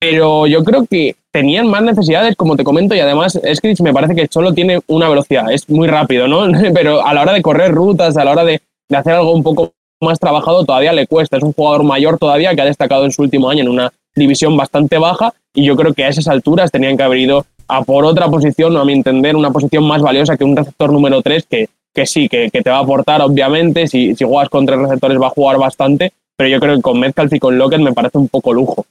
Pero 0.00 0.46
yo 0.46 0.64
creo 0.64 0.86
que 0.86 1.14
tenían 1.30 1.68
más 1.68 1.82
necesidades, 1.82 2.34
como 2.34 2.56
te 2.56 2.64
comento, 2.64 2.94
y 2.94 3.00
además 3.00 3.38
Scritch 3.54 3.82
me 3.82 3.92
parece 3.92 4.14
que 4.14 4.26
solo 4.30 4.54
tiene 4.54 4.80
una 4.86 5.10
velocidad, 5.10 5.52
es 5.52 5.68
muy 5.68 5.88
rápido, 5.88 6.26
¿no? 6.26 6.46
Pero 6.74 7.06
a 7.06 7.12
la 7.12 7.20
hora 7.20 7.34
de 7.34 7.42
correr 7.42 7.70
rutas, 7.70 8.16
a 8.16 8.24
la 8.24 8.32
hora 8.32 8.44
de, 8.44 8.62
hacer 8.90 9.12
algo 9.12 9.32
un 9.32 9.42
poco 9.42 9.72
más 10.00 10.18
trabajado, 10.18 10.64
todavía 10.64 10.94
le 10.94 11.06
cuesta. 11.06 11.36
Es 11.36 11.42
un 11.42 11.52
jugador 11.52 11.84
mayor 11.84 12.18
todavía 12.18 12.54
que 12.54 12.62
ha 12.62 12.64
destacado 12.64 13.04
en 13.04 13.12
su 13.12 13.20
último 13.20 13.50
año 13.50 13.60
en 13.60 13.68
una 13.68 13.92
división 14.16 14.56
bastante 14.56 14.96
baja 14.96 15.34
y 15.54 15.64
yo 15.64 15.76
creo 15.76 15.92
que 15.92 16.04
a 16.04 16.08
esas 16.08 16.26
alturas 16.28 16.70
tenían 16.70 16.96
que 16.96 17.02
haber 17.02 17.18
ido 17.18 17.46
a 17.68 17.82
por 17.82 18.04
otra 18.04 18.28
posición, 18.28 18.76
a 18.78 18.84
mi 18.84 18.94
entender, 18.94 19.36
una 19.36 19.50
posición 19.50 19.84
más 19.84 20.02
valiosa 20.02 20.36
que 20.36 20.44
un 20.44 20.56
receptor 20.56 20.92
número 20.92 21.22
3 21.22 21.46
que, 21.46 21.68
que 21.94 22.06
sí, 22.06 22.28
que, 22.28 22.50
te 22.50 22.70
va 22.70 22.78
a 22.78 22.80
aportar, 22.80 23.20
obviamente. 23.20 23.86
Si, 23.86 24.14
si 24.16 24.24
juegas 24.24 24.48
con 24.48 24.64
tres 24.64 24.78
receptores 24.78 25.20
va 25.20 25.26
a 25.26 25.30
jugar 25.30 25.58
bastante, 25.58 26.12
pero 26.36 26.48
yo 26.48 26.58
creo 26.58 26.76
que 26.76 26.82
con 26.82 26.98
Metcalf 26.98 27.32
y 27.34 27.38
con 27.38 27.58
Lockett 27.58 27.80
me 27.80 27.92
parece 27.92 28.18
un 28.18 28.28
poco 28.28 28.54
lujo. 28.54 28.86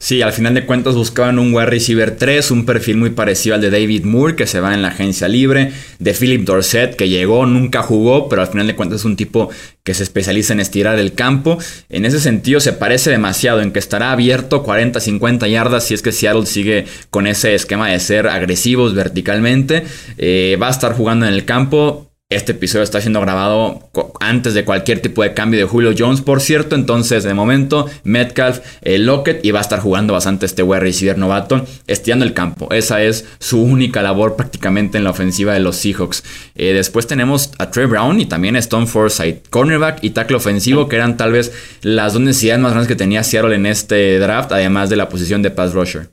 Sí, 0.00 0.22
al 0.22 0.32
final 0.32 0.54
de 0.54 0.64
cuentas 0.64 0.94
buscaban 0.94 1.40
un 1.40 1.52
wide 1.52 1.66
receiver 1.66 2.16
3, 2.16 2.52
un 2.52 2.64
perfil 2.64 2.98
muy 2.98 3.10
parecido 3.10 3.56
al 3.56 3.60
de 3.60 3.70
David 3.70 4.04
Moore, 4.04 4.36
que 4.36 4.46
se 4.46 4.60
va 4.60 4.72
en 4.72 4.80
la 4.80 4.88
agencia 4.88 5.26
libre, 5.26 5.72
de 5.98 6.14
Philip 6.14 6.44
Dorset, 6.44 6.94
que 6.94 7.08
llegó, 7.08 7.46
nunca 7.46 7.82
jugó, 7.82 8.28
pero 8.28 8.42
al 8.42 8.48
final 8.48 8.68
de 8.68 8.76
cuentas 8.76 9.00
es 9.00 9.04
un 9.04 9.16
tipo 9.16 9.50
que 9.82 9.94
se 9.94 10.04
especializa 10.04 10.52
en 10.52 10.60
estirar 10.60 11.00
el 11.00 11.14
campo. 11.14 11.58
En 11.88 12.04
ese 12.04 12.20
sentido 12.20 12.60
se 12.60 12.72
parece 12.72 13.10
demasiado 13.10 13.60
en 13.60 13.72
que 13.72 13.80
estará 13.80 14.12
abierto 14.12 14.62
40, 14.62 15.00
50 15.00 15.48
yardas 15.48 15.84
si 15.84 15.94
es 15.94 16.02
que 16.02 16.12
Seattle 16.12 16.46
sigue 16.46 16.86
con 17.10 17.26
ese 17.26 17.56
esquema 17.56 17.88
de 17.88 17.98
ser 17.98 18.28
agresivos 18.28 18.94
verticalmente. 18.94 19.82
Eh, 20.16 20.56
va 20.62 20.68
a 20.68 20.70
estar 20.70 20.94
jugando 20.94 21.26
en 21.26 21.34
el 21.34 21.44
campo, 21.44 22.07
este 22.30 22.52
episodio 22.52 22.82
está 22.82 23.00
siendo 23.00 23.22
grabado 23.22 23.88
antes 24.20 24.52
de 24.52 24.66
cualquier 24.66 25.00
tipo 25.00 25.22
de 25.22 25.32
cambio 25.32 25.60
de 25.60 25.64
Julio 25.64 25.94
Jones, 25.96 26.20
por 26.20 26.42
cierto. 26.42 26.74
Entonces, 26.74 27.24
de 27.24 27.32
momento, 27.32 27.86
Metcalf, 28.04 28.60
el 28.82 29.06
Lockett 29.06 29.42
y 29.46 29.50
va 29.50 29.60
a 29.60 29.62
estar 29.62 29.80
jugando 29.80 30.12
bastante 30.12 30.44
este 30.44 30.62
wide 30.62 30.80
receiver 30.80 31.16
novato, 31.16 31.64
estirando 31.86 32.26
el 32.26 32.34
campo. 32.34 32.68
Esa 32.70 33.02
es 33.02 33.26
su 33.38 33.62
única 33.62 34.02
labor 34.02 34.36
prácticamente 34.36 34.98
en 34.98 35.04
la 35.04 35.10
ofensiva 35.10 35.54
de 35.54 35.60
los 35.60 35.76
Seahawks. 35.76 36.22
Eh, 36.54 36.74
después 36.74 37.06
tenemos 37.06 37.50
a 37.58 37.70
Trey 37.70 37.86
Brown 37.86 38.20
y 38.20 38.26
también 38.26 38.56
a 38.56 38.58
Stone 38.58 38.86
Forsythe, 38.86 39.44
cornerback 39.48 40.04
y 40.04 40.10
tackle 40.10 40.36
ofensivo, 40.36 40.86
que 40.86 40.96
eran 40.96 41.16
tal 41.16 41.32
vez 41.32 41.78
las 41.80 42.12
dos 42.12 42.20
necesidades 42.20 42.60
más 42.60 42.72
grandes 42.72 42.88
que 42.88 42.96
tenía 42.96 43.24
Seattle 43.24 43.54
en 43.54 43.64
este 43.64 44.18
draft, 44.18 44.52
además 44.52 44.90
de 44.90 44.96
la 44.96 45.08
posición 45.08 45.40
de 45.40 45.50
pass 45.50 45.72
rusher. 45.72 46.10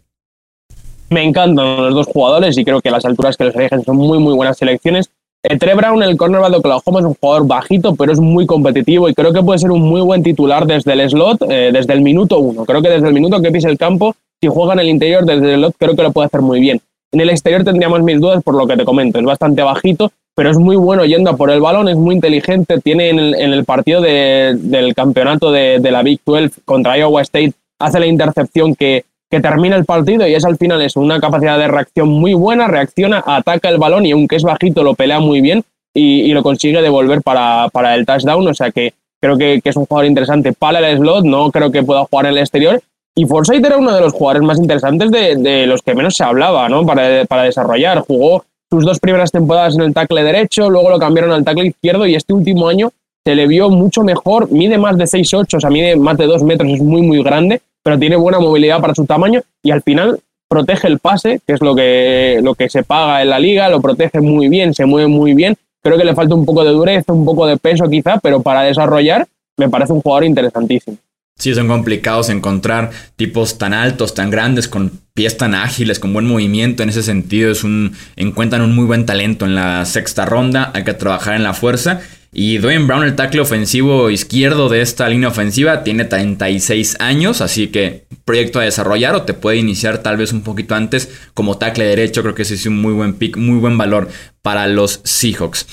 Me 1.09 1.23
encantan 1.23 1.65
los 1.65 1.93
dos 1.93 2.07
jugadores 2.07 2.57
y 2.57 2.63
creo 2.63 2.79
que 2.79 2.89
las 2.89 3.03
alturas 3.03 3.35
que 3.35 3.43
los 3.43 3.55
eligen 3.55 3.83
son 3.83 3.97
muy, 3.97 4.17
muy 4.17 4.33
buenas 4.33 4.57
selecciones. 4.57 5.09
Eh, 5.47 5.57
Trey 5.59 5.75
Brown, 5.75 6.01
el 6.01 6.17
cornerback 6.17 6.51
de 6.51 6.57
Oklahoma, 6.57 6.99
es 6.99 7.05
un 7.05 7.13
jugador 7.13 7.45
bajito, 7.45 7.95
pero 7.95 8.11
es 8.11 8.19
muy 8.19 8.47
competitivo 8.47 9.07
y 9.07 9.13
creo 9.13 9.31
que 9.31 9.43
puede 9.43 9.59
ser 9.59 9.69
un 9.69 9.83
muy 9.83 10.01
buen 10.01 10.23
titular 10.23 10.65
desde 10.65 10.93
el 10.93 11.07
slot, 11.07 11.43
eh, 11.49 11.69
desde 11.71 11.93
el 11.93 12.01
minuto 12.01 12.39
uno. 12.39 12.65
Creo 12.65 12.81
que 12.81 12.89
desde 12.89 13.07
el 13.07 13.13
minuto 13.13 13.39
que 13.41 13.51
pise 13.51 13.69
el 13.69 13.77
campo, 13.77 14.15
si 14.41 14.47
juega 14.47 14.73
en 14.73 14.79
el 14.79 14.89
interior 14.89 15.23
desde 15.23 15.53
el 15.53 15.59
slot, 15.59 15.75
creo 15.77 15.95
que 15.95 16.01
lo 16.01 16.11
puede 16.11 16.27
hacer 16.27 16.41
muy 16.41 16.59
bien. 16.59 16.81
En 17.11 17.21
el 17.21 17.29
exterior 17.29 17.63
tendríamos 17.63 18.01
mil 18.01 18.19
dudas 18.19 18.41
por 18.43 18.55
lo 18.55 18.65
que 18.65 18.75
te 18.75 18.85
comento. 18.85 19.19
Es 19.19 19.25
bastante 19.25 19.61
bajito, 19.61 20.11
pero 20.35 20.49
es 20.49 20.57
muy 20.57 20.77
bueno 20.77 21.05
yendo 21.05 21.37
por 21.37 21.51
el 21.51 21.61
balón, 21.61 21.89
es 21.89 21.95
muy 21.95 22.15
inteligente. 22.15 22.81
Tiene 22.81 23.09
en 23.09 23.19
el, 23.19 23.65
partido 23.65 24.01
del 24.01 24.95
campeonato 24.95 25.51
de, 25.51 25.77
de 25.79 25.91
la 25.91 26.01
Big 26.01 26.21
12 26.25 26.61
contra 26.65 26.97
Iowa 26.97 27.21
State, 27.21 27.53
hace 27.79 27.99
la 27.99 28.07
intercepción 28.07 28.73
que, 28.73 29.05
que 29.35 29.41
termina 29.41 29.75
el 29.75 29.83
partido 29.83 30.25
y 30.25 30.33
es 30.33 30.45
al 30.45 30.55
final 30.55 30.81
es 30.81 30.95
una 30.95 31.19
capacidad 31.19 31.59
de 31.59 31.67
reacción 31.67 32.07
muy 32.07 32.33
buena, 32.33 32.67
reacciona, 32.67 33.21
ataca 33.25 33.67
el 33.67 33.77
balón 33.77 34.05
y 34.05 34.11
aunque 34.11 34.37
es 34.37 34.43
bajito 34.43 34.81
lo 34.81 34.93
pelea 34.93 35.19
muy 35.19 35.41
bien 35.41 35.61
y, 35.93 36.31
lo 36.33 36.41
consigue 36.41 36.81
devolver 36.81 37.21
para, 37.21 37.67
para, 37.69 37.95
el 37.95 38.05
touchdown, 38.05 38.47
o 38.47 38.53
sea 38.53 38.71
que 38.71 38.93
creo 39.21 39.37
que, 39.37 39.61
es 39.61 39.75
un 39.75 39.85
jugador 39.85 40.07
interesante 40.07 40.53
para 40.53 40.79
el 40.79 40.97
slot, 40.97 41.25
no 41.25 41.51
creo 41.51 41.71
que 41.71 41.83
pueda 41.83 42.05
jugar 42.05 42.25
en 42.25 42.31
el 42.33 42.37
exterior. 42.39 42.81
Y 43.15 43.25
Forsyth 43.25 43.65
era 43.65 43.77
uno 43.77 43.93
de 43.93 44.01
los 44.01 44.11
jugadores 44.13 44.43
más 44.43 44.57
interesantes 44.57 45.09
de, 45.11 45.65
los 45.67 45.81
que 45.81 45.95
menos 45.95 46.15
se 46.15 46.23
hablaba 46.23 46.67
¿no? 46.67 46.85
para, 46.85 47.25
para 47.25 47.43
desarrollar, 47.43 47.99
jugó 47.99 48.43
sus 48.69 48.85
dos 48.85 48.99
primeras 48.99 49.31
temporadas 49.31 49.75
en 49.75 49.81
el 49.81 49.93
tackle 49.93 50.23
derecho, 50.23 50.69
luego 50.69 50.89
lo 50.89 50.99
cambiaron 50.99 51.31
al 51.31 51.43
tackle 51.43 51.67
izquierdo 51.67 52.05
y 52.07 52.15
este 52.15 52.33
último 52.33 52.67
año 52.67 52.91
se 53.25 53.35
le 53.35 53.47
vio 53.47 53.69
mucho 53.69 54.03
mejor, 54.03 54.49
mide 54.51 54.77
más 54.77 54.97
de 54.97 55.05
6'8, 55.05 55.57
o 55.57 55.59
sea, 55.59 55.69
mide 55.69 55.95
más 55.95 56.17
de 56.17 56.25
2 56.25 56.43
metros, 56.43 56.71
es 56.71 56.81
muy, 56.81 57.01
muy 57.01 57.23
grande, 57.23 57.61
pero 57.85 57.99
tiene 57.99 58.15
buena 58.15 58.39
movilidad 58.39 58.81
para 58.81 58.95
su 58.95 59.05
tamaño 59.05 59.43
y 59.61 59.69
al 59.69 59.83
final 59.83 60.19
protege 60.47 60.87
el 60.87 60.97
pase, 60.97 61.39
que 61.45 61.53
es 61.53 61.61
lo 61.61 61.75
que, 61.75 62.39
lo 62.41 62.55
que 62.55 62.67
se 62.67 62.81
paga 62.81 63.21
en 63.21 63.29
la 63.29 63.37
liga, 63.37 63.69
lo 63.69 63.79
protege 63.79 64.21
muy 64.21 64.49
bien, 64.49 64.73
se 64.73 64.87
mueve 64.87 65.07
muy 65.07 65.35
bien. 65.35 65.55
Creo 65.83 65.95
que 65.95 66.03
le 66.03 66.15
falta 66.15 66.33
un 66.33 66.45
poco 66.45 66.63
de 66.63 66.71
dureza, 66.71 67.13
un 67.13 67.25
poco 67.25 67.45
de 67.45 67.57
peso 67.57 67.87
quizá, 67.87 68.17
pero 68.17 68.41
para 68.41 68.63
desarrollar 68.63 69.27
me 69.57 69.69
parece 69.69 69.93
un 69.93 70.01
jugador 70.01 70.25
interesantísimo. 70.25 70.97
Sí, 71.37 71.53
son 71.53 71.67
complicados 71.67 72.29
encontrar 72.29 72.89
tipos 73.17 73.59
tan 73.59 73.73
altos, 73.73 74.15
tan 74.15 74.31
grandes, 74.31 74.67
con 74.67 74.91
pies 75.13 75.37
tan 75.37 75.53
ágiles, 75.53 75.99
con 75.99 76.11
buen 76.11 76.25
movimiento. 76.25 76.81
En 76.81 76.89
ese 76.89 77.03
sentido, 77.03 77.51
es 77.51 77.63
un, 77.63 77.93
encuentran 78.15 78.61
un 78.61 78.73
muy 78.73 78.85
buen 78.85 79.05
talento 79.05 79.45
en 79.45 79.53
la 79.53 79.85
sexta 79.85 80.25
ronda. 80.25 80.71
Hay 80.73 80.85
que 80.85 80.93
trabajar 80.93 81.35
en 81.35 81.43
la 81.43 81.53
fuerza. 81.53 81.99
Y 82.37 82.57
Dwayne 82.57 82.85
Brown, 82.85 83.05
el 83.05 83.15
tackle 83.15 83.39
ofensivo 83.39 84.09
izquierdo 84.09 84.67
de 84.67 84.81
esta 84.81 85.07
línea 85.07 85.29
ofensiva, 85.29 85.83
tiene 85.83 86.03
36 86.03 86.97
años, 86.99 87.39
así 87.39 87.67
que 87.67 88.07
proyecto 88.25 88.59
a 88.59 88.63
desarrollar 88.63 89.15
o 89.15 89.21
te 89.21 89.33
puede 89.33 89.55
iniciar 89.55 89.99
tal 89.99 90.17
vez 90.17 90.33
un 90.33 90.41
poquito 90.41 90.75
antes 90.75 91.09
como 91.33 91.57
tackle 91.57 91.85
derecho. 91.85 92.23
Creo 92.23 92.35
que 92.35 92.41
ese 92.41 92.55
es 92.55 92.65
un 92.65 92.81
muy 92.81 92.91
buen 92.91 93.13
pick, 93.13 93.37
muy 93.37 93.57
buen 93.59 93.77
valor 93.77 94.09
para 94.41 94.67
los 94.67 94.99
Seahawks. 95.05 95.65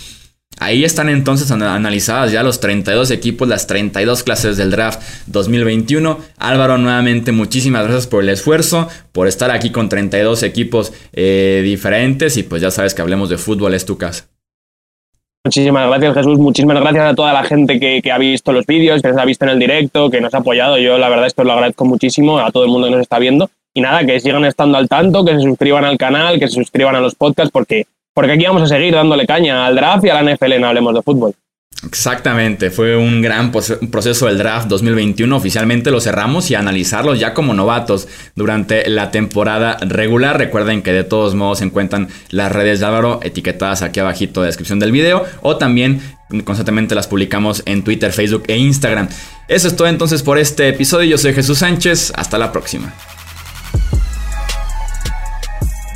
Ahí 0.61 0.85
están 0.85 1.09
entonces 1.09 1.51
analizadas 1.51 2.31
ya 2.31 2.44
los 2.44 2.61
32 2.61 3.11
equipos, 3.11 3.48
las 3.48 3.66
32 3.66 4.22
clases 4.22 4.57
del 4.57 4.70
draft 4.70 5.03
2021. 5.27 6.20
Álvaro, 6.38 6.79
nuevamente 6.79 7.33
muchísimas 7.33 7.83
gracias 7.83 8.07
por 8.07 8.22
el 8.22 8.29
esfuerzo, 8.29 8.88
por 9.11 9.27
estar 9.27 9.51
aquí 9.51 9.70
con 9.70 9.88
32 9.88 10.44
equipos 10.44 10.92
eh, 11.12 11.62
diferentes 11.64 12.37
y 12.37 12.44
pues 12.44 12.62
ya 12.62 12.70
sabes 12.70 12.94
que 12.94 13.03
hablemos 13.03 13.31
de 13.31 13.38
fútbol, 13.38 13.75
es 13.75 13.85
tu 13.85 13.98
casa. 13.98 14.32
Muchísimas 15.44 15.88
gracias 15.88 16.14
Jesús, 16.14 16.38
muchísimas 16.38 16.81
gracias 16.81 17.05
a 17.05 17.14
toda 17.14 17.33
la 17.33 17.42
gente 17.42 17.81
que, 17.81 18.12
ha 18.12 18.18
visto 18.18 18.52
los 18.52 18.64
vídeos, 18.64 19.02
que 19.02 19.09
nos 19.09 19.18
ha 19.18 19.24
visto 19.24 19.44
en 19.44 19.50
el 19.50 19.59
directo, 19.59 20.09
que 20.09 20.20
nos 20.20 20.33
ha 20.35 20.38
apoyado. 20.38 20.78
Yo 20.78 20.98
la 20.98 21.09
verdad 21.09 21.26
esto 21.26 21.42
lo 21.42 21.52
agradezco 21.52 21.85
muchísimo 21.85 22.38
a 22.38 22.52
todo 22.52 22.64
el 22.64 22.70
mundo 22.70 22.87
que 22.87 22.92
nos 22.92 23.00
está 23.02 23.18
viendo. 23.18 23.50
Y 23.74 23.81
nada, 23.81 24.05
que 24.05 24.20
sigan 24.20 24.44
estando 24.44 24.78
al 24.78 24.88
tanto, 24.88 25.24
que 25.24 25.33
se 25.35 25.40
suscriban 25.40 25.85
al 25.85 25.98
canal, 25.98 26.38
que 26.38 26.46
se 26.46 26.55
suscriban 26.55 26.94
a 26.94 27.00
los 27.00 27.14
podcasts, 27.14 27.50
porque 27.50 27.87
porque 28.14 28.33
aquí 28.33 28.44
vamos 28.44 28.62
a 28.62 28.66
seguir 28.66 28.94
dándole 28.94 29.26
caña 29.26 29.66
al 29.66 29.74
draft 29.74 30.05
y 30.05 30.11
a 30.11 30.20
la 30.20 30.35
NFL 30.35 30.52
en 30.52 30.64
Hablemos 30.64 30.94
de 30.94 31.02
Fútbol. 31.02 31.35
Exactamente, 31.85 32.71
fue 32.71 32.97
un 32.97 33.23
gran 33.23 33.51
proceso 33.51 34.27
del 34.27 34.38
draft 34.38 34.68
2021. 34.68 35.35
Oficialmente 35.37 35.90
lo 35.90 36.01
cerramos 36.01 36.49
y 36.51 36.55
analizarlos 36.55 37.18
ya 37.18 37.35
como 37.35 37.55
novatos 37.55 38.07
durante 38.37 38.88
la 38.88 39.11
temporada 39.11 39.77
regular. 39.81 40.38
Recuerden 40.38 40.83
que 40.83 40.92
de 40.92 41.03
todos 41.03 41.35
modos 41.35 41.59
se 41.59 41.64
encuentran 41.64 42.09
las 42.31 42.53
redes 42.53 42.79
de 42.79 42.87
Álvaro 42.87 43.18
etiquetadas 43.25 43.83
aquí 43.83 43.99
abajito 43.99 44.40
en 44.40 44.45
la 44.45 44.47
descripción 44.47 44.79
del 44.79 44.92
video 44.92 45.25
o 45.42 45.57
también 45.57 46.01
constantemente 46.45 46.95
las 46.95 47.09
publicamos 47.09 47.62
en 47.66 47.83
Twitter, 47.83 48.12
Facebook 48.12 48.45
e 48.47 48.57
Instagram. 48.57 49.09
Eso 49.49 49.66
es 49.66 49.75
todo 49.75 49.88
entonces 49.88 50.23
por 50.23 50.38
este 50.38 50.68
episodio. 50.68 51.11
Yo 51.11 51.18
soy 51.18 51.35
Jesús 51.35 51.59
Sánchez. 51.59 52.12
Hasta 52.14 52.38
la 52.38 52.53
próxima. 52.53 52.95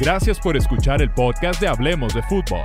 Gracias 0.01 0.39
por 0.41 0.57
escuchar 0.57 1.01
el 1.01 1.11
podcast 1.11 1.61
de 1.61 1.69
Hablemos 1.69 2.13
de 2.13 2.23
Fútbol. 2.25 2.65